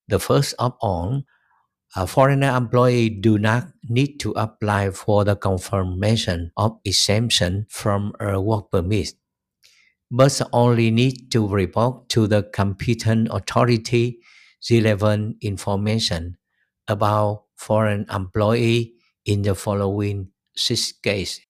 The 0.07 0.19
first 0.19 0.55
of 0.57 0.73
all, 0.81 1.23
A 1.95 2.05
foreigner 2.05 2.55
employee 2.55 3.09
do 3.09 3.39
not 3.39 3.73
need 3.89 4.19
to 4.19 4.31
apply 4.33 4.91
for 4.91 5.25
the 5.25 5.35
confirmation 5.35 6.51
of 6.55 6.77
exemption 6.85 7.65
from 7.67 8.13
a 8.19 8.39
work 8.39 8.69
permit, 8.69 9.13
but 10.11 10.39
only 10.53 10.91
need 10.91 11.31
to 11.31 11.47
report 11.47 12.09
to 12.09 12.27
the 12.27 12.43
competent 12.43 13.29
authority 13.31 14.19
relevant 14.69 15.37
information 15.41 16.37
about 16.87 17.45
foreign 17.55 18.05
employee 18.11 18.93
in 19.25 19.41
the 19.41 19.55
following 19.55 20.29
six 20.55 20.91
cases. 20.91 21.41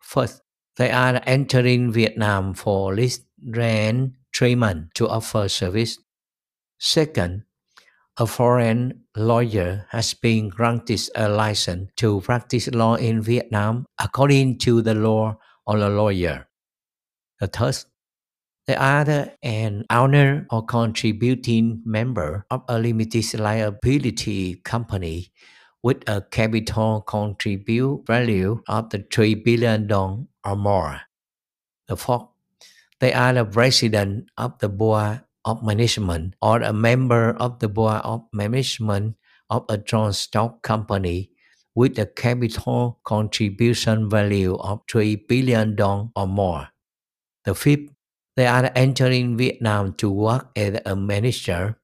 First, 0.00 0.40
they 0.76 0.90
are 0.90 1.20
entering 1.26 1.90
Vietnam 1.92 2.54
for 2.54 2.94
least 2.94 3.24
rent 3.46 4.12
treatment 4.32 4.94
to 4.94 5.08
offer 5.08 5.48
service. 5.48 5.98
Second, 6.78 7.44
a 8.18 8.26
foreign 8.26 9.04
lawyer 9.16 9.86
has 9.90 10.14
been 10.14 10.48
granted 10.48 11.00
a 11.14 11.28
license 11.28 11.90
to 11.96 12.20
practice 12.20 12.68
law 12.68 12.94
in 12.94 13.20
Vietnam 13.22 13.86
according 13.98 14.58
to 14.58 14.82
the 14.82 14.94
law 14.94 15.36
on 15.66 15.82
a 15.82 15.88
lawyer. 15.88 16.48
The 17.40 17.46
third, 17.46 17.76
they 18.66 18.76
are 18.76 19.32
an 19.42 19.84
owner 19.90 20.46
or 20.50 20.64
contributing 20.64 21.82
member 21.84 22.46
of 22.50 22.62
a 22.68 22.78
limited 22.78 23.38
liability 23.38 24.56
company 24.56 25.30
with 25.86 26.02
a 26.08 26.20
capital 26.20 27.00
contribute 27.00 28.02
value 28.04 28.60
of 28.66 28.90
the 28.90 28.98
3 29.06 29.36
billion 29.46 29.86
dong 29.86 30.26
or 30.44 30.56
more. 30.56 31.02
The 31.86 31.96
fourth, 31.96 32.26
they 32.98 33.12
are 33.12 33.32
the 33.32 33.44
president 33.44 34.30
of 34.36 34.58
the 34.58 34.68
board 34.68 35.22
of 35.44 35.62
management 35.62 36.34
or 36.42 36.58
a 36.60 36.72
member 36.72 37.36
of 37.38 37.60
the 37.60 37.68
board 37.68 38.02
of 38.02 38.26
management 38.32 39.14
of 39.48 39.64
a 39.68 39.78
joint 39.78 40.16
stock 40.16 40.60
company 40.62 41.30
with 41.76 41.96
a 42.00 42.06
capital 42.06 42.98
contribution 43.04 44.10
value 44.10 44.56
of 44.56 44.82
3 44.90 45.14
billion 45.28 45.76
dong 45.76 46.10
or 46.16 46.26
more. 46.26 46.70
The 47.44 47.54
fifth, 47.54 47.94
they 48.34 48.48
are 48.48 48.72
entering 48.74 49.38
Vietnam 49.38 49.94
to 50.02 50.10
work 50.10 50.50
as 50.56 50.80
a 50.84 50.96
manager, 50.96 51.78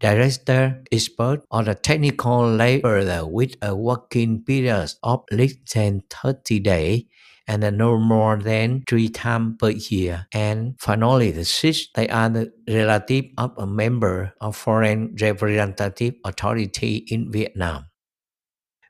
director, 0.00 0.82
expert, 0.92 1.44
or 1.50 1.62
the 1.64 1.74
technical 1.74 2.48
laborer 2.48 3.26
with 3.26 3.56
a 3.62 3.74
working 3.74 4.42
period 4.42 4.92
of 5.02 5.24
less 5.30 5.54
than 5.72 6.02
30 6.10 6.60
days 6.60 7.04
and 7.46 7.76
no 7.76 7.98
more 7.98 8.36
than 8.36 8.82
three 8.88 9.08
times 9.08 9.56
per 9.58 9.70
year. 9.70 10.26
And 10.32 10.76
finally, 10.80 11.30
the 11.30 11.44
sixth, 11.44 11.88
they 11.94 12.08
are 12.08 12.28
the 12.28 12.52
relative 12.68 13.26
of 13.36 13.52
a 13.58 13.66
member 13.66 14.32
of 14.40 14.56
foreign 14.56 15.14
representative 15.20 16.14
authority 16.24 17.04
in 17.08 17.30
Vietnam. 17.30 17.86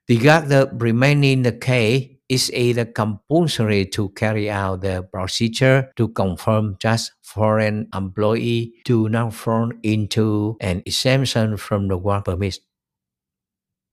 Because 0.07 0.49
the 0.49 0.71
remaining 0.73 1.43
case 1.61 2.14
is 2.29 2.51
either 2.53 2.85
compulsory 2.85 3.85
to 3.87 4.09
carry 4.11 4.51
out 4.51 4.81
the 4.81 5.03
procedure 5.13 5.93
to 5.97 6.09
confirm 6.09 6.77
just 6.81 7.13
foreign 7.23 7.89
employee 7.95 8.73
do 8.85 9.09
not 9.09 9.35
fall 9.35 9.71
into 9.83 10.57
an 10.61 10.83
exemption 10.87 11.57
from 11.57 11.89
the 11.89 11.97
work 11.97 12.25
permit. 12.25 12.59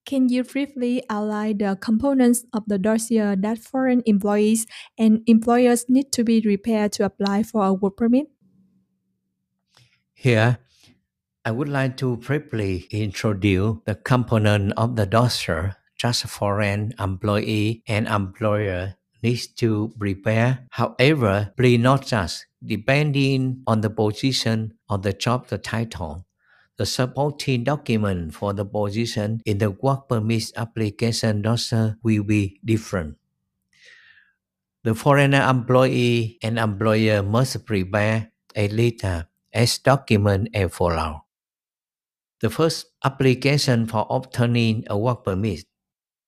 Can 0.06 0.30
you 0.30 0.44
briefly 0.44 1.04
outline 1.10 1.60
the 1.60 1.78
components 1.80 2.44
of 2.54 2.64
the 2.68 2.80
dossier 2.80 3.36
that 3.38 3.60
foreign 3.60 4.02
employees 4.06 4.66
and 4.98 5.22
employers 5.28 5.86
need 5.88 6.12
to 6.14 6.24
be 6.24 6.42
prepared 6.42 6.92
to 6.94 7.06
apply 7.06 7.44
for 7.44 7.66
a 7.66 7.74
work 7.74 7.98
permit? 7.98 8.28
Here, 10.14 10.58
I 11.46 11.52
would 11.52 11.70
like 11.70 11.98
to 11.98 12.18
briefly 12.18 12.88
introduce 12.92 13.78
the 13.86 13.96
component 13.96 14.74
of 14.78 14.96
the 14.96 15.06
dossier 15.06 15.74
just 16.02 16.26
foreign 16.26 16.98
employee 16.98 17.84
and 17.86 18.08
employer 18.10 18.98
needs 19.22 19.46
to 19.46 19.94
prepare. 20.00 20.66
However, 20.72 21.54
please 21.56 21.78
not 21.78 22.10
just 22.10 22.48
depending 22.66 23.62
on 23.68 23.82
the 23.86 23.90
position 23.94 24.74
of 24.90 25.04
the 25.06 25.14
job 25.14 25.48
the 25.54 25.60
title. 25.62 26.26
The 26.78 26.88
supporting 26.88 27.64
document 27.64 28.34
for 28.34 28.54
the 28.54 28.66
position 28.66 29.42
in 29.46 29.60
the 29.60 29.70
work 29.70 30.10
permit 30.10 30.50
application 30.58 31.44
dossier 31.44 31.94
will 32.02 32.24
be 32.24 32.58
different. 32.66 33.18
The 34.82 34.96
foreigner 34.96 35.46
employee 35.46 36.40
and 36.42 36.58
employer 36.58 37.22
must 37.22 37.64
prepare 37.66 38.32
a 38.56 38.68
letter 38.70 39.28
as 39.54 39.78
document 39.78 40.50
as 40.56 40.74
follows. 40.74 41.22
The 42.42 42.50
first 42.50 42.90
application 43.06 43.86
for 43.86 44.08
obtaining 44.10 44.86
a 44.90 44.98
work 44.98 45.26
permit. 45.26 45.70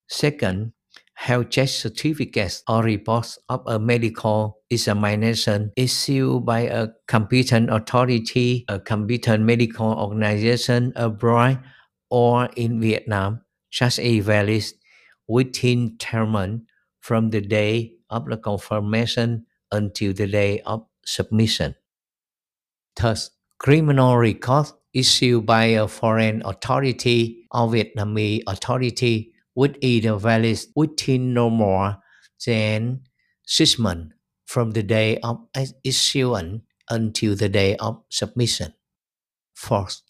Second, 0.07 0.73
health 1.13 1.49
check 1.49 1.69
certificates 1.69 2.63
or 2.67 2.83
reports 2.83 3.39
of 3.49 3.63
a 3.67 3.79
medical 3.79 4.59
examination 4.69 5.71
issued 5.77 6.45
by 6.45 6.61
a 6.61 6.87
competent 7.07 7.69
authority, 7.71 8.65
a 8.67 8.79
competent 8.79 9.43
medical 9.43 9.93
organization 9.93 10.91
abroad 10.95 11.59
or 12.09 12.49
in 12.55 12.81
Vietnam, 12.81 13.41
such 13.71 13.99
as 13.99 14.25
valid 14.25 14.63
within 15.27 15.97
10 15.97 16.29
months 16.29 16.65
from 16.99 17.29
the 17.29 17.41
day 17.41 17.93
of 18.09 18.25
the 18.25 18.37
confirmation 18.37 19.45
until 19.71 20.13
the 20.13 20.27
day 20.27 20.59
of 20.61 20.85
submission. 21.05 21.75
Thus, 22.95 23.31
criminal 23.57 24.17
records 24.17 24.73
issued 24.93 25.45
by 25.45 25.65
a 25.65 25.87
foreign 25.87 26.43
authority 26.45 27.47
or 27.51 27.67
Vietnamese 27.67 28.43
authority 28.45 29.32
with 29.55 29.77
either 29.81 30.15
valid 30.17 30.59
within 30.75 31.33
no 31.33 31.49
more 31.49 31.97
than 32.45 33.01
six 33.45 33.77
months 33.79 34.15
from 34.45 34.71
the 34.71 34.83
day 34.83 35.17
of 35.19 35.47
issuance 35.83 36.61
until 36.89 37.35
the 37.35 37.49
day 37.49 37.75
of 37.77 38.03
submission. 38.09 38.73
Fourth, 39.55 40.01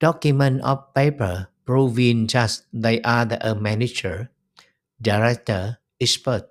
document 0.00 0.62
of 0.62 0.92
paper 0.94 1.48
proving 1.66 2.26
just 2.26 2.64
they 2.72 3.00
are 3.02 3.24
the 3.24 3.54
manager, 3.60 4.30
director, 5.00 5.78
expert, 6.00 6.48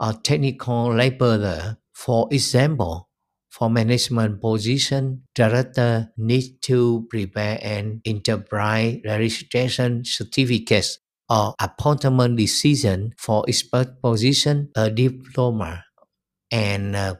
or 0.00 0.12
technical 0.14 0.94
laborer. 0.94 1.78
For 1.92 2.28
example, 2.30 3.08
for 3.48 3.70
management 3.70 4.40
position, 4.40 5.24
director 5.34 6.12
needs 6.16 6.50
to 6.68 7.06
prepare 7.10 7.58
an 7.62 8.00
enterprise 8.04 9.00
registration 9.04 10.04
certificate 10.04 10.98
or 11.30 11.54
appointment 11.60 12.36
decision 12.36 13.14
for 13.18 13.44
expert 13.48 14.00
position, 14.02 14.70
a 14.76 14.90
diploma, 14.90 15.84
and 16.50 16.96
a 16.96 17.18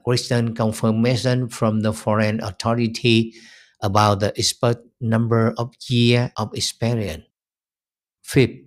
confirmation 0.54 1.48
from 1.48 1.80
the 1.80 1.92
foreign 1.92 2.42
authority 2.42 3.34
about 3.82 4.20
the 4.20 4.32
expert 4.38 4.78
number 5.00 5.54
of 5.58 5.74
year 5.88 6.32
of 6.36 6.50
experience. 6.54 7.24
Fifth, 8.22 8.60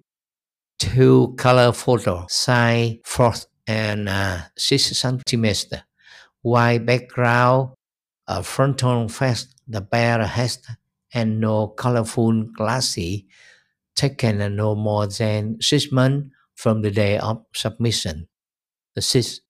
two 0.80 1.34
color 1.38 1.72
photo, 1.72 2.26
size 2.30 2.98
fourth 3.06 3.46
and 3.68 4.10
uh, 4.10 4.40
six 4.58 4.98
centimeter, 4.98 5.84
white 6.42 6.86
background, 6.86 7.72
a 8.28 8.44
frontal 8.44 9.08
face, 9.10 9.48
the 9.68 9.82
bare 9.82 10.26
head, 10.26 10.58
and 11.14 11.40
no 11.40 11.68
colorful 11.68 12.44
glasses 12.44 13.24
taken 13.96 14.40
no 14.56 14.76
more 14.76 15.08
than 15.08 15.62
six 15.62 15.92
months 15.92 16.30
from 16.56 16.82
the 16.82 16.92
day 16.92 17.18
of 17.18 17.46
submission. 17.54 18.28
The 18.96 19.02
sixth, 19.02 19.42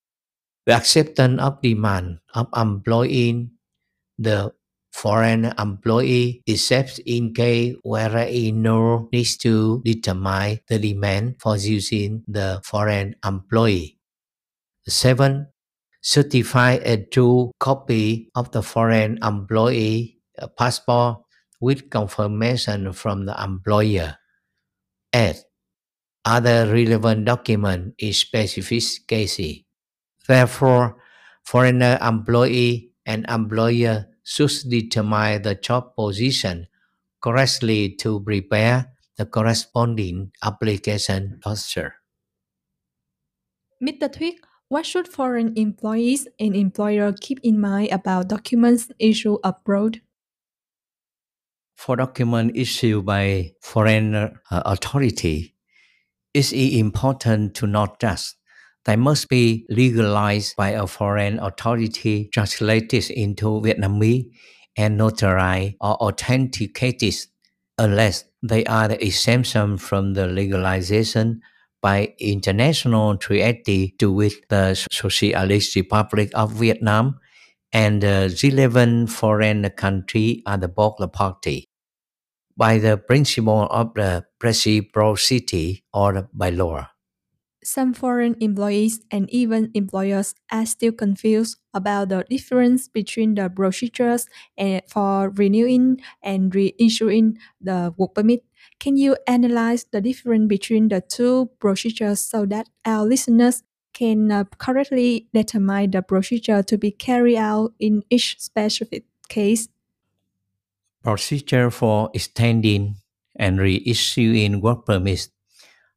the 0.65 0.73
acceptance 0.73 1.41
of 1.41 1.61
demand 1.61 2.19
of 2.33 2.47
employing 2.55 3.51
the 4.19 4.53
foreign 4.91 5.45
employee 5.57 6.43
except 6.47 6.99
in 6.99 7.33
case 7.33 7.75
where 7.83 8.17
a 8.17 8.51
no 8.51 9.09
needs 9.13 9.37
to 9.37 9.81
determine 9.85 10.59
the 10.67 10.79
demand 10.79 11.37
for 11.41 11.57
using 11.57 12.23
the 12.27 12.61
foreign 12.63 13.15
employee. 13.25 13.99
The 14.85 14.91
seventh, 14.91 15.47
certify 16.01 16.73
a 16.85 16.97
true 17.05 17.51
copy 17.59 18.29
of 18.35 18.51
the 18.51 18.61
foreign 18.63 19.19
employee 19.23 20.19
passport 20.57 21.23
with 21.59 21.89
confirmation 21.89 22.93
from 22.93 23.25
the 23.25 23.35
employer. 23.43 24.17
8. 25.13 25.43
Other 26.23 26.71
relevant 26.71 27.25
document 27.25 27.95
specific 28.11 29.07
cases. 29.07 29.63
Therefore, 30.27 30.97
foreigner 31.43 31.97
employee 32.01 32.91
and 33.05 33.25
employer 33.27 34.07
should 34.23 34.51
determine 34.69 35.41
the 35.41 35.55
job 35.55 35.95
position 35.95 36.67
correctly 37.21 37.95
to 37.97 38.19
prepare 38.21 38.93
the 39.17 39.25
corresponding 39.25 40.31
application 40.43 41.39
dossier. 41.43 41.91
Mr. 43.81 44.07
Thuy, 44.13 44.37
what 44.69 44.85
should 44.85 45.07
foreign 45.07 45.53
employees 45.57 46.27
and 46.39 46.55
employer 46.55 47.11
keep 47.11 47.39
in 47.43 47.59
mind 47.59 47.89
about 47.91 48.29
documents 48.29 48.91
issued 48.99 49.39
abroad? 49.43 50.01
For 51.81 51.95
document 51.95 52.51
issued 52.55 53.07
by 53.07 53.53
foreign 53.59 54.13
uh, 54.13 54.29
authority, 54.51 55.55
it's 56.31 56.51
important 56.53 57.55
to 57.55 57.65
note 57.65 57.99
that 58.01 58.23
they 58.85 58.95
must 58.95 59.29
be 59.29 59.65
legalized 59.67 60.55
by 60.55 60.69
a 60.69 60.85
foreign 60.85 61.39
authority, 61.39 62.29
translated 62.31 63.09
into 63.09 63.45
Vietnamese, 63.61 64.29
and 64.77 64.99
notarized 64.99 65.77
or 65.81 65.95
authenticated, 65.95 67.15
unless 67.79 68.25
they 68.43 68.63
are 68.65 68.87
the 68.87 69.03
exemption 69.03 69.79
from 69.79 70.13
the 70.13 70.27
legalization 70.27 71.41
by 71.81 72.13
international 72.19 73.17
treaty 73.17 73.95
to 73.97 74.11
which 74.11 74.35
the 74.49 74.75
Socialist 74.91 75.75
Republic 75.75 76.29
of 76.35 76.51
Vietnam 76.51 77.19
and 77.73 78.03
the 78.03 78.39
relevant 78.43 79.09
foreign 79.09 79.67
country 79.71 80.43
are 80.45 80.59
the 80.59 80.67
both 80.67 80.99
party 81.11 81.70
by 82.61 82.77
the 82.77 82.95
principle 82.95 83.65
of 83.71 83.91
the 83.95 84.23
reciprocity 84.43 85.83
or 85.91 86.29
by 86.31 86.51
law. 86.51 86.85
Some 87.63 87.93
foreign 87.93 88.35
employees 88.39 89.01
and 89.09 89.27
even 89.31 89.71
employers 89.73 90.35
are 90.51 90.67
still 90.67 90.91
confused 90.91 91.57
about 91.73 92.09
the 92.09 92.23
difference 92.29 92.87
between 92.87 93.33
the 93.33 93.49
procedures 93.49 94.27
for 94.87 95.31
renewing 95.31 96.01
and 96.21 96.51
reissuing 96.53 97.37
the 97.59 97.95
work 97.97 98.13
permit. 98.13 98.45
Can 98.79 98.95
you 98.95 99.17
analyze 99.25 99.85
the 99.91 99.99
difference 100.01 100.47
between 100.47 100.89
the 100.89 101.01
two 101.01 101.49
procedures 101.57 102.21
so 102.21 102.45
that 102.45 102.69
our 102.85 103.05
listeners 103.05 103.63
can 103.93 104.31
uh, 104.31 104.43
correctly 104.59 105.27
determine 105.33 105.89
the 105.91 106.03
procedure 106.03 106.61
to 106.61 106.77
be 106.77 106.91
carried 106.91 107.37
out 107.37 107.73
in 107.79 108.03
each 108.11 108.37
specific 108.39 109.05
case? 109.29 109.67
Procedure 111.03 111.69
for 111.69 112.09
extending 112.13 112.95
and 113.35 113.59
reissuing 113.59 114.61
work 114.61 114.85
permits 114.85 115.29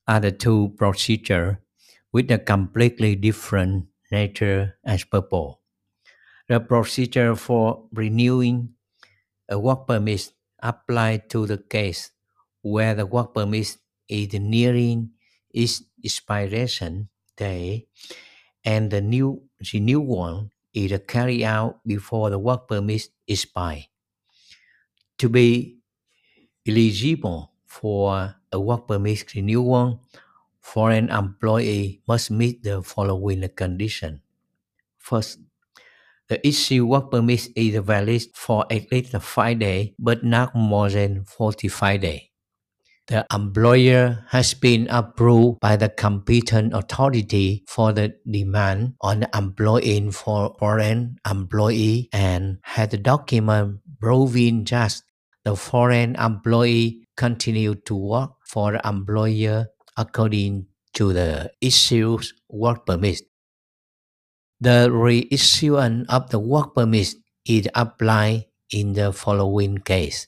are 0.09 0.21
the 0.21 0.33
two 0.33 0.75
procedures 0.77 1.57
with 2.12 2.31
a 2.31 2.38
completely 2.38 3.14
different 3.14 3.87
nature 4.12 4.79
and 4.85 5.11
purpose. 5.11 5.57
The 6.49 6.61
procedure 6.61 7.37
for 7.37 7.88
renewing 7.93 8.75
a 9.49 9.59
work 9.59 9.87
permit 9.88 10.33
applies 10.62 11.23
to 11.31 11.47
the 11.47 11.59
case 11.59 12.11
where 12.62 12.95
the 12.95 13.07
work 13.07 13.35
permit 13.35 13.77
is 14.09 14.33
nearing 14.35 15.12
its 15.53 15.83
expiration 16.05 17.11
day 17.37 17.88
and 18.64 18.90
the 18.90 19.01
new 19.03 19.43
renewal 19.73 20.51
is 20.75 20.93
carried 21.09 21.45
out 21.45 21.81
before 21.87 22.31
the 22.31 22.38
work 22.38 22.69
permit 22.69 23.09
expires. 23.29 23.87
To 25.18 25.29
be 25.29 25.79
eligible 26.68 27.53
for 27.66 28.37
a 28.53 28.61
work 28.61 28.88
permit 28.88 29.35
renewal, 29.35 30.00
foreign 30.61 31.11
employee 31.11 32.03
must 32.09 32.31
meet 32.31 32.62
the 32.64 32.83
following 32.83 33.48
conditions. 33.57 34.20
First, 34.98 35.40
the 36.29 36.38
issued 36.46 36.88
work 36.88 37.11
permit 37.12 37.48
is 37.57 37.77
valid 37.85 38.24
for 38.35 38.66
at 38.72 38.92
least 38.92 39.12
five 39.22 39.61
days, 39.61 39.90
but 39.98 40.24
not 40.24 40.55
more 40.55 40.90
than 40.90 41.24
45 41.27 42.03
days. 42.03 42.22
The 43.09 43.27
employer 43.33 44.25
has 44.31 44.55
been 44.55 44.88
approved 44.88 45.61
by 45.61 45.77
the 45.77 45.88
competent 45.90 46.73
authority 46.75 47.64
for 47.69 47.93
the 47.93 48.17
demand 48.31 48.95
on 49.01 49.27
employing 49.35 50.11
for 50.11 50.57
foreign 50.59 51.17
employee 51.29 52.09
and 52.12 52.59
had 52.62 52.90
the 52.93 52.99
document 52.99 53.81
proving 54.01 54.64
just 54.64 55.05
the 55.45 55.55
foreign 55.55 56.17
employee 56.17 57.07
continued 57.17 57.85
to 57.87 57.95
work 57.95 58.33
for 58.47 58.73
the 58.73 58.81
employer 58.88 59.67
according 59.97 60.67
to 60.95 61.12
the 61.12 61.53
issued 61.61 62.25
work 62.49 62.87
permit. 62.87 63.21
The 64.61 64.88
reissuance 64.90 66.07
of 66.09 66.31
the 66.31 66.38
work 66.38 66.75
permit 66.75 67.14
is 67.45 67.69
applied 67.75 68.47
in 68.71 68.95
the 68.95 69.12
following 69.12 69.79
case. 69.79 70.27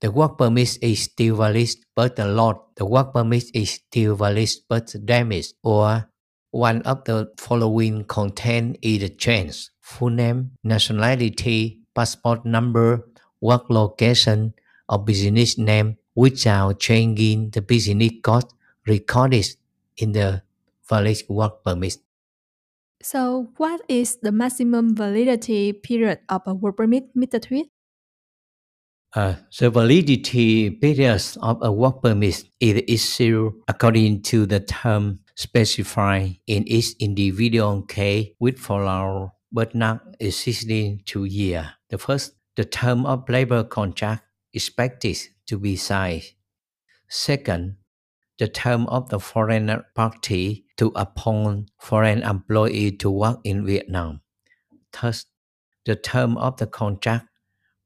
The 0.00 0.10
work 0.10 0.38
permit 0.38 0.78
is 0.80 1.02
still 1.02 1.36
valid 1.36 1.74
but 1.96 2.14
the 2.14 2.26
loss, 2.26 2.56
the 2.76 2.86
work 2.86 3.12
permit 3.12 3.50
is 3.52 3.82
still 3.82 4.14
valid 4.14 4.50
but 4.68 4.94
damaged, 5.04 5.54
or 5.62 6.08
one 6.50 6.82
of 6.82 7.02
the 7.04 7.32
following 7.36 8.04
content 8.04 8.78
is 8.80 9.10
changed. 9.18 9.70
Full 9.80 10.10
name, 10.10 10.52
nationality, 10.62 11.82
passport 11.94 12.44
number, 12.44 13.08
work 13.40 13.68
location, 13.68 14.54
or 14.88 15.02
business 15.02 15.58
name 15.58 15.96
without 16.14 16.78
changing 16.78 17.50
the 17.50 17.62
business 17.62 18.12
code 18.22 18.44
recorded 18.86 19.46
in 19.96 20.12
the 20.12 20.42
valid 20.88 21.18
work 21.28 21.64
permit. 21.64 21.98
So, 23.02 23.50
what 23.56 23.82
is 23.88 24.16
the 24.22 24.32
maximum 24.32 24.96
validity 24.96 25.72
period 25.72 26.18
of 26.28 26.42
a 26.46 26.54
work 26.54 26.76
permit, 26.76 27.14
Mr. 27.14 27.38
Thuyết? 27.38 27.70
Uh, 29.14 29.36
the 29.58 29.70
validity 29.70 30.70
period 30.70 31.22
of 31.40 31.58
a 31.62 31.72
work 31.72 32.02
permit 32.02 32.44
is 32.60 32.82
issued 32.86 33.52
according 33.66 34.22
to 34.22 34.44
the 34.44 34.60
term 34.60 35.18
specified 35.34 36.36
in 36.46 36.66
each 36.68 36.94
individual 37.00 37.82
case 37.82 38.28
with 38.38 38.58
follow 38.58 39.32
but 39.50 39.74
not 39.74 40.02
exceeding 40.20 41.00
two 41.06 41.24
years. 41.24 41.66
The 41.88 41.96
first, 41.96 42.32
the 42.56 42.64
term 42.64 43.06
of 43.06 43.28
labor 43.28 43.64
contract 43.64 44.24
expected 44.52 45.16
to 45.46 45.58
be 45.58 45.76
signed. 45.76 46.24
Second, 47.08 47.76
the 48.38 48.48
term 48.48 48.86
of 48.88 49.08
the 49.08 49.18
foreign 49.18 49.82
party 49.94 50.66
to 50.76 50.92
appoint 50.94 51.70
foreign 51.78 52.22
employee 52.22 52.92
to 52.92 53.10
work 53.10 53.40
in 53.42 53.64
Vietnam. 53.64 54.20
Thus, 54.92 55.24
the 55.86 55.96
term 55.96 56.36
of 56.36 56.58
the 56.58 56.66
contract 56.66 57.26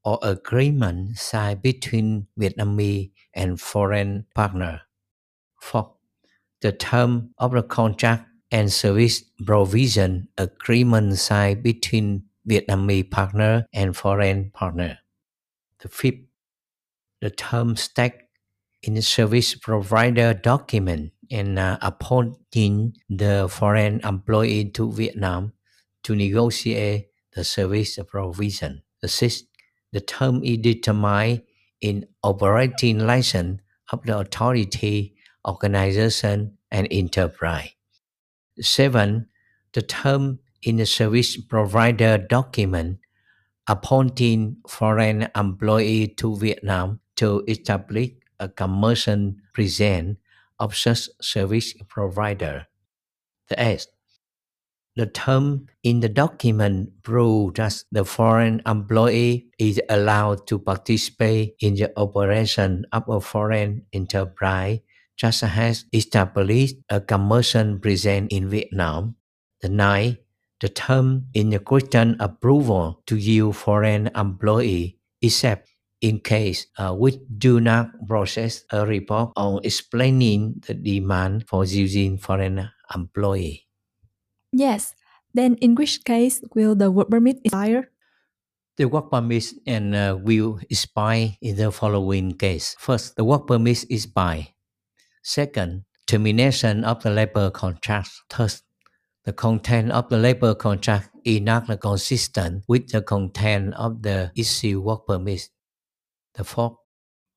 or 0.05 0.19
agreement 0.23 1.17
signed 1.17 1.63
between 1.63 2.27
Vietnamese 2.39 3.13
and 3.35 3.61
foreign 3.61 4.27
partner. 4.35 4.83
Fourth, 5.61 5.93
the 6.61 6.73
term 6.73 7.31
of 7.39 7.53
the 7.53 7.63
contract 7.63 8.27
and 8.51 8.73
service 8.73 9.23
provision 9.45 10.29
agreement 10.37 11.19
signed 11.19 11.63
between 11.63 12.25
Vietnamese 12.49 13.11
partner 13.11 13.67
and 13.73 13.97
foreign 13.97 14.51
partner. 14.51 14.99
The 15.79 15.89
fifth, 15.89 16.27
the 17.21 17.31
term 17.31 17.77
stack 17.77 18.29
in 18.83 18.95
the 18.95 19.03
service 19.03 19.55
provider 19.55 20.35
document 20.35 21.13
and 21.31 21.59
uh, 21.59 21.79
appointing 21.81 22.95
the 23.09 23.49
foreign 23.51 24.01
employee 24.05 24.71
to 24.71 24.93
Vietnam 24.93 25.53
to 26.03 26.15
negotiate 26.15 27.07
the 27.35 27.45
service 27.45 27.99
provision. 28.07 28.83
The 29.01 29.09
sixth, 29.09 29.45
the 29.93 30.01
term 30.01 30.43
is 30.43 30.59
determined 30.59 31.43
in 31.81 32.07
operating 32.23 32.99
license 32.99 33.61
of 33.91 34.03
the 34.05 34.19
authority, 34.19 35.15
organization, 35.47 36.57
and 36.71 36.89
enterprise. 36.91 37.71
Seven, 38.61 39.29
the 39.73 39.83
term 39.83 40.39
in 40.63 40.77
the 40.77 40.87
service 40.87 41.37
provider 41.37 42.19
document 42.19 42.99
appointing 43.67 44.57
foreign 44.67 45.29
employee 45.37 46.09
to 46.09 46.37
Vietnam 46.37 47.01
to 47.17 47.45
establish 47.47 48.11
a 48.41 48.49
commercial 48.49 49.35
presence 49.53 50.19
of 50.59 50.77
such 50.77 51.09
service 51.21 51.75
provider. 51.89 52.67
The 53.49 53.63
eighth, 53.63 53.87
the 54.97 55.07
term 55.07 55.67
in 55.83 56.01
the 56.01 56.09
document 56.09 56.91
proves 57.03 57.55
that 57.57 57.85
the 57.91 58.05
foreign 58.05 58.61
employee 58.67 59.49
is 59.59 59.81
allowed 59.89 60.47
to 60.47 60.59
participate 60.59 61.55
in 61.61 61.75
the 61.75 61.89
operation 61.97 62.85
of 62.93 63.09
a 63.09 63.21
foreign 63.21 63.87
enterprise 63.93 64.81
just 65.17 65.41
has 65.43 65.85
established 65.93 66.77
a 66.91 67.01
commercial 67.01 67.79
presence 67.79 68.29
in 68.31 68.51
Vietnam. 68.51 69.17
The 69.61 69.69
ninth, 69.69 70.19
the 70.61 70.69
term 70.69 71.27
in 71.33 71.51
the 71.51 71.59
question 71.59 72.17
approval 72.21 73.03
to 73.07 73.17
use 73.17 73.57
foreign 73.57 74.11
employee 74.15 74.99
except 75.23 75.69
in 76.01 76.19
case 76.19 76.67
uh, 76.79 76.93
which 76.93 77.17
do 77.39 77.61
not 77.61 77.91
process 78.09 78.65
a 78.73 78.85
report 78.85 79.33
on 79.37 79.61
explaining 79.63 80.61
the 80.67 80.75
demand 80.75 81.49
for 81.49 81.65
using 81.65 82.19
foreign 82.19 82.69
employee. 82.95 83.69
Yes. 84.53 84.95
Then 85.35 85.57
in 85.57 85.75
which 85.75 86.05
case 86.05 86.43
will 86.55 86.75
the 86.75 86.91
work 86.91 87.09
permit 87.09 87.41
expire? 87.45 87.91
The 88.77 88.85
work 88.85 89.11
permit 89.11 89.53
and 89.67 89.95
uh, 89.95 90.19
will 90.21 90.61
expire 90.69 91.37
in 91.41 91.57
the 91.57 91.73
following 91.73 92.37
case. 92.37 92.77
First, 92.79 93.17
the 93.17 93.25
work 93.25 93.47
permit 93.47 93.85
is 93.91 94.07
by. 94.07 94.55
Second, 95.23 95.85
termination 96.07 96.85
of 96.85 97.03
the 97.03 97.11
labor 97.11 97.51
contract. 97.51 98.11
Third, 98.29 98.61
the 99.25 99.33
content 99.33 99.93
of 99.93 100.09
the 100.09 100.19
labor 100.19 100.55
contract 100.55 101.11
is 101.25 101.41
not 101.41 101.69
consistent 101.81 102.65
with 102.67 102.89
the 102.89 103.03
content 103.03 103.75
of 103.75 104.03
the 104.03 104.33
issued 104.35 104.83
work 104.83 105.07
permit. 105.07 105.49
The 106.35 106.45
fourth, 106.45 106.77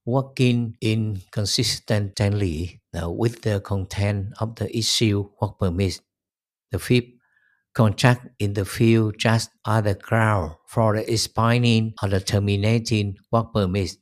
working 0.05 0.77
inconsistently 0.81 2.81
uh, 2.95 3.09
with 3.09 3.41
the 3.41 3.59
content 3.59 4.33
of 4.39 4.55
the 4.55 4.75
issued 4.75 5.27
work 5.39 5.59
permit. 5.59 5.99
The 6.75 6.79
fifth, 6.79 7.13
contract 7.73 8.27
in 8.37 8.51
the 8.51 8.65
field 8.65 9.17
just 9.17 9.49
are 9.63 9.81
the 9.81 9.95
ground 9.95 10.55
for 10.67 10.97
the 10.97 11.09
expiring 11.09 11.93
or 12.03 12.09
the 12.09 12.19
terminating 12.19 13.15
work 13.31 13.53
permit. 13.53 13.95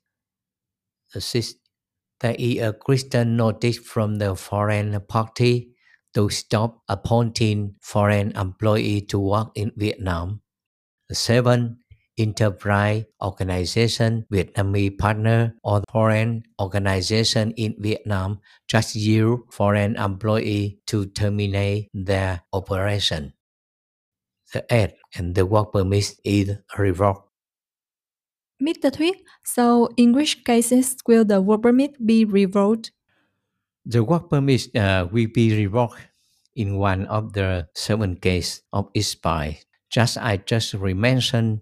The 1.13 1.21
sixth, 1.21 1.57
there 2.19 2.35
is 2.39 2.57
a 2.63 2.73
Christian 2.73 3.37
notice 3.37 3.77
from 3.77 4.15
the 4.15 4.35
foreign 4.35 4.99
party 5.01 5.69
to 6.15 6.31
stop 6.31 6.81
appointing 6.89 7.75
foreign 7.79 8.35
employee 8.35 9.01
to 9.01 9.19
work 9.19 9.51
in 9.53 9.71
Vietnam. 9.77 10.41
The 11.09 11.13
seventh, 11.13 11.77
enterprise 12.17 13.05
organization 13.21 14.25
Vietnamese 14.31 14.97
partner 14.97 15.55
or 15.63 15.81
foreign 15.91 16.43
organization 16.61 17.51
in 17.57 17.75
Vietnam 17.79 18.39
just 18.67 18.95
use 18.95 19.39
foreign 19.51 19.95
employee 19.95 20.79
to 20.87 21.05
terminate 21.07 21.89
their 21.93 22.41
operation. 22.53 23.33
The 24.53 24.65
eighth, 24.69 24.93
and 25.15 25.33
the 25.33 25.45
work 25.45 25.73
permit 25.73 26.13
is 26.23 26.57
revoked. 26.77 27.29
Mr. 28.61 28.93
Thuyết, 28.93 29.19
so 29.43 29.89
in 29.97 30.13
which 30.13 30.45
cases 30.45 30.95
will 31.07 31.25
the 31.25 31.41
work 31.41 31.63
permit 31.63 31.97
be 32.05 32.23
revoked? 32.23 32.91
The 33.85 34.03
work 34.03 34.29
permit 34.29 34.73
uh, 34.75 35.07
will 35.11 35.27
be 35.33 35.55
revoked 35.57 35.99
in 36.55 36.77
one 36.77 37.05
of 37.07 37.33
the 37.33 37.67
seven 37.73 38.15
cases 38.15 38.61
of 38.71 38.89
expire. 38.93 39.57
Just 39.89 40.17
I 40.17 40.37
just 40.37 40.75
mentioned 40.75 41.61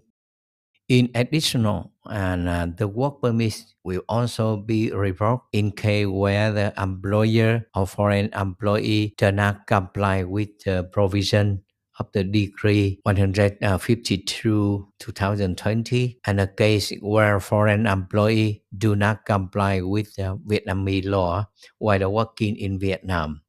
in 0.88 1.10
addition, 1.14 1.66
and 2.06 2.48
uh, 2.48 2.66
the 2.76 2.88
work 2.88 3.22
permit 3.22 3.64
will 3.84 4.02
also 4.08 4.56
be 4.56 4.90
revoked 4.90 5.48
in 5.52 5.72
case 5.72 6.06
where 6.06 6.52
the 6.52 6.74
employer 6.76 7.66
or 7.74 7.86
foreign 7.86 8.30
employee 8.34 9.14
does 9.16 9.34
not 9.34 9.66
comply 9.66 10.24
with 10.24 10.50
the 10.64 10.88
provision 10.92 11.62
of 11.98 12.10
the 12.12 12.24
Decree 12.24 12.98
152 13.04 14.88
2020 14.98 16.18
and 16.24 16.40
a 16.40 16.46
case 16.46 16.92
where 17.00 17.38
foreign 17.40 17.86
employee 17.86 18.64
do 18.76 18.96
not 18.96 19.24
comply 19.24 19.80
with 19.80 20.14
the 20.16 20.38
Vietnamese 20.46 21.06
law 21.06 21.46
while 21.78 22.12
working 22.12 22.56
in 22.56 22.78
Vietnam, 22.78 23.42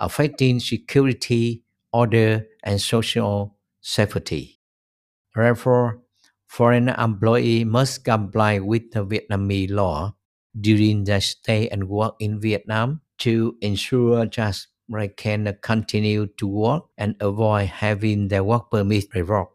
affecting 0.00 0.60
security, 0.60 1.64
order, 1.92 2.46
and 2.62 2.80
social 2.80 3.56
safety. 3.80 4.58
Therefore, 5.34 6.00
Foreign 6.46 6.88
employee 6.88 7.64
must 7.64 8.04
comply 8.04 8.58
with 8.58 8.90
the 8.92 9.04
Vietnamese 9.04 9.70
law 9.70 10.14
during 10.58 11.04
their 11.04 11.20
stay 11.20 11.68
and 11.68 11.88
work 11.88 12.14
in 12.18 12.40
Vietnam 12.40 13.02
to 13.18 13.56
ensure 13.60 14.24
that 14.26 14.66
they 14.88 15.08
can 15.08 15.58
continue 15.60 16.26
to 16.38 16.46
work 16.46 16.84
and 16.96 17.16
avoid 17.20 17.66
having 17.68 18.28
their 18.28 18.44
work 18.44 18.70
permit 18.70 19.12
revoked. 19.14 19.52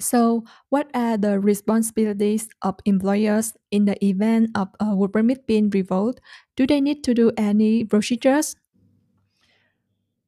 So, 0.00 0.44
what 0.70 0.90
are 0.94 1.18
the 1.18 1.38
responsibilities 1.38 2.48
of 2.62 2.80
employers 2.86 3.52
in 3.70 3.84
the 3.84 4.02
event 4.02 4.50
of 4.56 4.68
a 4.80 4.96
work 4.96 5.12
permit 5.12 5.46
being 5.46 5.68
revoked? 5.68 6.20
Do 6.56 6.66
they 6.66 6.80
need 6.80 7.04
to 7.04 7.12
do 7.12 7.32
any 7.36 7.84
procedures? 7.84 8.56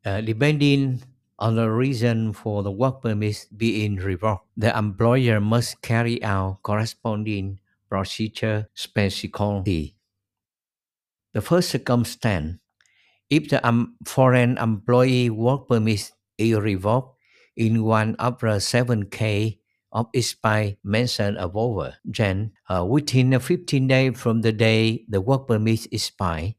Uh, 0.05 0.21
depending 0.21 1.01
on 1.43 1.57
the 1.57 1.69
reason 1.69 2.33
for 2.33 2.63
the 2.63 2.71
work 2.71 3.03
permit 3.03 3.51
being 3.57 3.97
revoked, 3.97 4.47
the 4.57 4.71
employer 4.79 5.41
must 5.41 5.83
carry 5.83 6.23
out 6.23 6.63
corresponding 6.63 7.59
procedure 7.91 8.71
specifically. 8.75 9.97
The 11.35 11.43
first 11.43 11.71
circumstance, 11.71 12.63
if 13.29 13.49
the 13.49 13.59
foreign 14.07 14.57
employee 14.57 15.31
work 15.31 15.67
permit 15.67 16.13
is 16.39 16.57
revoked 16.57 17.19
in 17.57 17.83
one 17.83 18.15
of 18.17 18.39
the 18.39 18.61
seven 18.61 19.11
K 19.11 19.59
of 19.91 20.07
expire 20.15 20.77
mentioned 20.85 21.39
above, 21.39 21.95
then 22.05 22.53
uh, 22.71 22.85
within 22.87 23.35
15 23.39 23.89
days 23.89 24.15
from 24.15 24.43
the 24.43 24.53
day 24.53 25.05
the 25.09 25.21
work 25.21 25.49
permit 25.49 25.87
is 25.91 26.07
expires, 26.07 26.55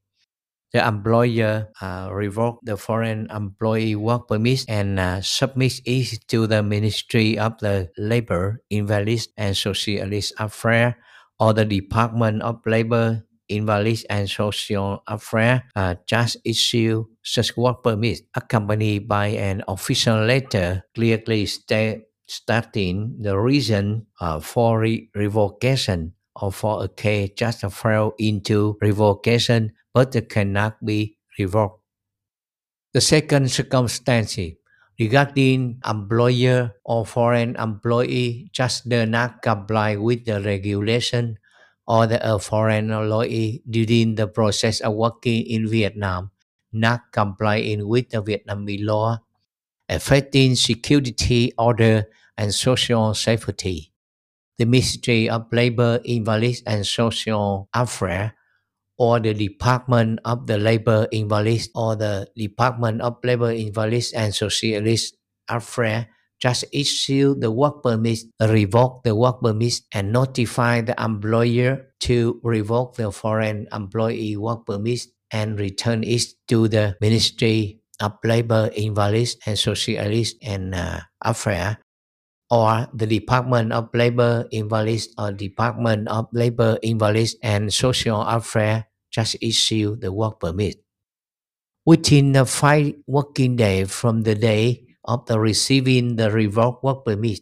the 0.73 0.85
employer 0.85 1.69
uh, 1.81 2.09
revoke 2.11 2.59
the 2.63 2.75
foreign 2.75 3.29
employee 3.29 3.95
work 3.95 4.27
permit 4.27 4.65
and 4.67 4.99
uh, 4.99 5.21
submit 5.21 5.79
it 5.85 6.27
to 6.27 6.47
the 6.47 6.63
Ministry 6.63 7.37
of 7.37 7.57
the 7.59 7.89
Labor, 7.97 8.61
Invalids 8.71 9.29
and 9.37 9.55
Socialist 9.55 10.33
Affairs 10.39 10.95
or 11.39 11.53
the 11.53 11.65
Department 11.65 12.41
of 12.41 12.59
Labor, 12.65 13.23
Invalids 13.49 14.03
and 14.09 14.27
Social 14.27 15.03
Affairs 15.07 15.61
uh, 15.75 15.95
just 16.07 16.37
issue 16.43 17.05
such 17.21 17.55
work 17.55 17.83
permit 17.83 18.21
accompanied 18.33 19.07
by 19.07 19.27
an 19.27 19.63
official 19.67 20.25
letter 20.25 20.83
clearly 20.95 21.45
stating 21.45 23.15
the 23.19 23.37
reason 23.37 24.07
uh, 24.19 24.39
for 24.39 24.79
re- 24.79 25.09
revocation 25.13 26.13
or 26.35 26.51
for 26.51 26.83
a 26.83 26.87
case 26.87 27.29
just 27.35 27.61
fell 27.69 28.13
into 28.17 28.75
revocation 28.81 29.71
but 29.93 30.15
it 30.15 30.29
cannot 30.29 30.83
be 30.85 31.17
revoked. 31.39 31.81
The 32.93 33.01
second 33.01 33.51
circumstance 33.51 34.39
regarding 34.97 35.81
employer 35.85 36.75
or 36.85 37.05
foreign 37.05 37.55
employee 37.57 38.49
just 38.53 38.87
does 38.89 39.09
not 39.09 39.41
comply 39.41 39.95
with 39.97 40.25
the 40.25 40.41
regulation 40.41 41.37
or 41.87 42.07
the 42.07 42.19
foreign 42.41 42.89
employee 42.91 43.61
during 43.69 44.15
the 44.15 44.27
process 44.27 44.79
of 44.79 44.93
working 44.93 45.45
in 45.45 45.67
Vietnam, 45.67 46.31
not 46.71 47.11
complying 47.11 47.87
with 47.87 48.09
the 48.09 48.21
Vietnamese 48.23 48.85
law, 48.85 49.19
affecting 49.89 50.55
security, 50.55 51.53
order, 51.57 52.05
and 52.37 52.53
social 52.55 53.13
safety. 53.13 53.91
The 54.57 54.65
Ministry 54.65 55.29
of 55.29 55.51
Labor, 55.53 56.01
Invalids 56.05 56.63
and 56.65 56.85
Social 56.85 57.69
Affairs 57.73 58.31
or 58.97 59.19
the 59.19 59.33
Department 59.33 60.19
of 60.25 60.47
the 60.47 60.57
Labor 60.57 61.07
Invalids 61.11 61.69
or 61.75 61.95
the 61.95 62.27
Department 62.37 63.01
of 63.01 63.17
Labor 63.23 63.51
Invalids 63.51 64.11
and 64.13 64.33
Socialist 64.33 65.15
Affairs 65.49 66.05
just 66.39 66.65
issue 66.73 67.35
the 67.39 67.49
work 67.49 67.83
permit, 67.83 68.19
revoke 68.41 69.03
the 69.03 69.15
work 69.15 69.39
permit, 69.41 69.79
and 69.93 70.11
notify 70.11 70.81
the 70.81 70.95
employer 71.01 71.87
to 72.01 72.39
revoke 72.43 72.95
the 72.95 73.11
foreign 73.11 73.65
employee 73.71 74.35
work 74.35 74.65
permit 74.65 75.07
and 75.31 75.57
return 75.57 76.03
it 76.03 76.35
to 76.49 76.67
the 76.67 76.97
Ministry 76.99 77.79
of 78.01 78.19
Labor, 78.25 78.69
Invalids 78.75 79.37
and 79.45 79.57
Socialist 79.57 80.35
and 80.43 80.75
uh, 80.75 80.99
or 82.53 82.85
the 82.93 83.09
Department 83.09 83.73
of 83.73 83.89
Labor 83.97 84.45
Invalids 84.53 85.09
or 85.17 85.33
Department 85.33 86.05
of 86.05 86.29
Labor 86.37 86.77
Invalids 86.85 87.33
and 87.41 87.73
Social 87.73 88.21
Affairs 88.21 88.85
just 89.09 89.41
issue 89.41 89.97
the 89.97 90.13
work 90.13 90.37
permit. 90.37 90.77
Within 91.81 92.37
the 92.37 92.45
five 92.45 92.93
working 93.09 93.57
days 93.57 93.89
from 93.89 94.21
the 94.21 94.37
day 94.37 94.85
of 95.03 95.25
the 95.25 95.41
receiving 95.41 96.15
the 96.15 96.29
revoked 96.29 96.83
work 96.85 97.05
permit, 97.09 97.41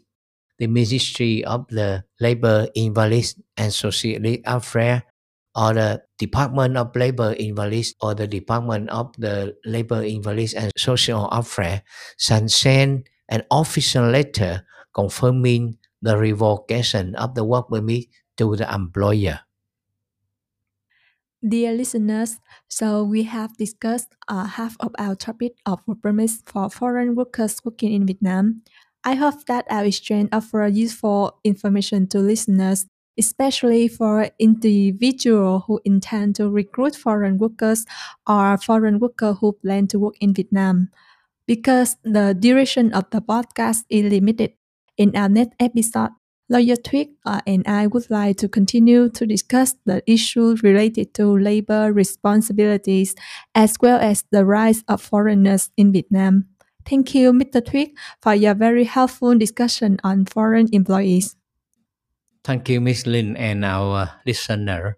the 0.57 0.71
Ministry 0.71 1.43
of 1.43 1.67
the 1.67 2.07
Labor 2.23 2.71
Invalids 2.73 3.35
and 3.57 3.73
Social 3.73 4.15
Affairs 4.47 5.03
or 5.53 5.73
the 5.75 6.01
Department 6.19 6.77
of 6.77 6.95
Labor 6.95 7.35
Invalids 7.37 7.95
or 7.99 8.15
the 8.15 8.27
Department 8.27 8.89
of 8.89 9.11
the 9.19 9.59
Labor 9.65 10.07
Invalids 10.07 10.53
and 10.53 10.71
Social 10.77 11.27
Affairs 11.27 11.81
shall 12.17 12.47
send 12.47 13.09
an 13.27 13.43
official 13.51 14.07
letter 14.07 14.63
confirming 14.93 15.77
the 16.01 16.17
revocation 16.17 17.15
of 17.15 17.35
the 17.35 17.43
work 17.43 17.69
permit 17.69 18.07
to 18.37 18.55
the 18.55 18.67
employer. 18.73 19.41
Dear 21.41 21.73
listeners, 21.73 22.37
so 22.69 23.03
we 23.03 23.23
have 23.23 23.57
discussed 23.57 24.13
uh, 24.27 24.45
half 24.45 24.77
of 24.79 24.93
our 24.99 25.15
topic 25.15 25.57
of 25.65 25.81
work 25.87 26.01
permits 26.03 26.43
for 26.45 26.69
foreign 26.69 27.15
workers 27.15 27.57
working 27.65 27.93
in 27.93 28.05
Vietnam. 28.05 28.61
I 29.03 29.15
hope 29.15 29.45
that 29.49 29.65
our 29.69 29.83
exchange 29.83 30.29
offer 30.31 30.67
useful 30.67 31.39
information 31.43 32.05
to 32.13 32.19
listeners, 32.19 32.85
especially 33.17 33.87
for 33.87 34.29
individuals 34.37 35.63
who 35.65 35.81
intend 35.83 36.35
to 36.35 36.47
recruit 36.47 36.95
foreign 36.95 37.39
workers 37.39 37.85
or 38.29 38.57
foreign 38.61 38.99
workers 38.99 39.37
who 39.41 39.53
plan 39.53 39.87
to 39.87 39.97
work 39.97 40.15
in 40.21 40.35
Vietnam. 40.35 40.89
Because 41.47 41.97
the 42.03 42.37
duration 42.37 42.93
of 42.93 43.09
the 43.09 43.19
podcast 43.19 43.89
is 43.89 44.05
limited, 44.13 44.53
in 45.01 45.17
our 45.17 45.29
next 45.29 45.57
episode, 45.59 46.13
Lawyer 46.47 46.75
Thuyết 46.75 47.09
uh, 47.25 47.41
and 47.47 47.65
I 47.65 47.87
would 47.87 48.11
like 48.11 48.37
to 48.37 48.47
continue 48.47 49.09
to 49.09 49.25
discuss 49.25 49.73
the 49.85 50.03
issues 50.05 50.61
related 50.61 51.15
to 51.15 51.25
labor 51.25 51.91
responsibilities 51.91 53.15
as 53.55 53.77
well 53.81 53.97
as 53.97 54.23
the 54.29 54.45
rights 54.45 54.83
of 54.87 55.01
foreigners 55.01 55.71
in 55.75 55.91
Vietnam. 55.91 56.45
Thank 56.85 57.15
you, 57.15 57.33
Mr. 57.33 57.65
Thuyết, 57.65 57.97
for 58.21 58.35
your 58.35 58.53
very 58.53 58.83
helpful 58.83 59.33
discussion 59.33 59.97
on 60.03 60.25
foreign 60.25 60.69
employees. 60.71 61.35
Thank 62.43 62.69
you, 62.69 62.81
Miss 62.81 63.07
Linh, 63.07 63.35
and 63.37 63.65
our 63.65 64.21
listener. 64.25 64.97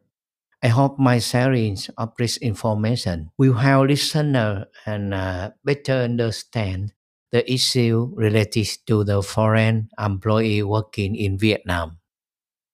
I 0.63 0.67
hope 0.67 0.99
my 0.99 1.19
sharing 1.19 1.77
of 1.97 2.11
this 2.17 2.35
information 2.37 3.31
will 3.37 3.53
help 3.53 3.87
listener 3.87 4.67
and 4.85 5.13
uh, 5.13 5.51
better 5.63 6.07
understand 6.07 6.93
the 7.33 7.41
issue 7.51 8.13
related 8.13 8.69
to 8.85 9.03
the 9.03 9.21
foreign 9.21 9.89
employee 9.99 10.61
working 10.61 11.15
in 11.15 11.35
Vietnam. 11.37 11.97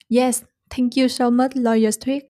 Yes, 0.09 0.43
thank 0.69 0.97
you 0.97 1.07
so 1.07 1.31
much, 1.31 1.55
Lawyers 1.55 1.97
Thuyết. 1.97 2.27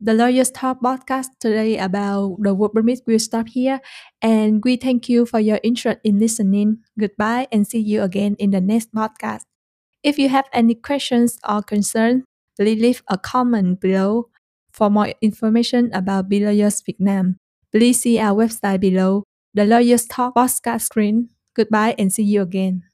The 0.00 0.14
Lawyers 0.14 0.50
Talk 0.50 0.80
podcast 0.80 1.28
today 1.40 1.76
about 1.76 2.38
the 2.40 2.54
work 2.54 2.72
permit 2.72 3.02
will 3.06 3.18
stop 3.18 3.48
here, 3.48 3.80
and 4.22 4.62
we 4.64 4.76
thank 4.76 5.08
you 5.08 5.26
for 5.26 5.40
your 5.40 5.60
interest 5.62 5.98
in 6.04 6.18
listening. 6.18 6.78
Goodbye, 6.98 7.48
and 7.52 7.66
see 7.66 7.80
you 7.80 8.02
again 8.02 8.34
in 8.38 8.50
the 8.50 8.62
next 8.62 8.94
podcast. 8.94 9.42
If 10.02 10.18
you 10.18 10.30
have 10.30 10.46
any 10.52 10.74
questions 10.74 11.36
or 11.46 11.62
concerns, 11.62 12.24
please 12.56 12.80
leave 12.80 13.02
a 13.08 13.18
comment 13.18 13.80
below. 13.80 14.30
For 14.72 14.88
more 14.88 15.12
information 15.20 15.90
about 15.92 16.30
BLawyers 16.30 16.86
Vietnam, 16.86 17.36
please 17.72 18.00
see 18.00 18.18
our 18.20 18.38
website 18.38 18.80
below. 18.80 19.24
The 19.52 19.66
Lawyers 19.66 20.06
Talk 20.06 20.36
podcast 20.36 20.82
screen. 20.82 21.30
Goodbye 21.58 21.94
and 21.98 22.10
see 22.12 22.22
you 22.22 22.40
again. 22.42 22.87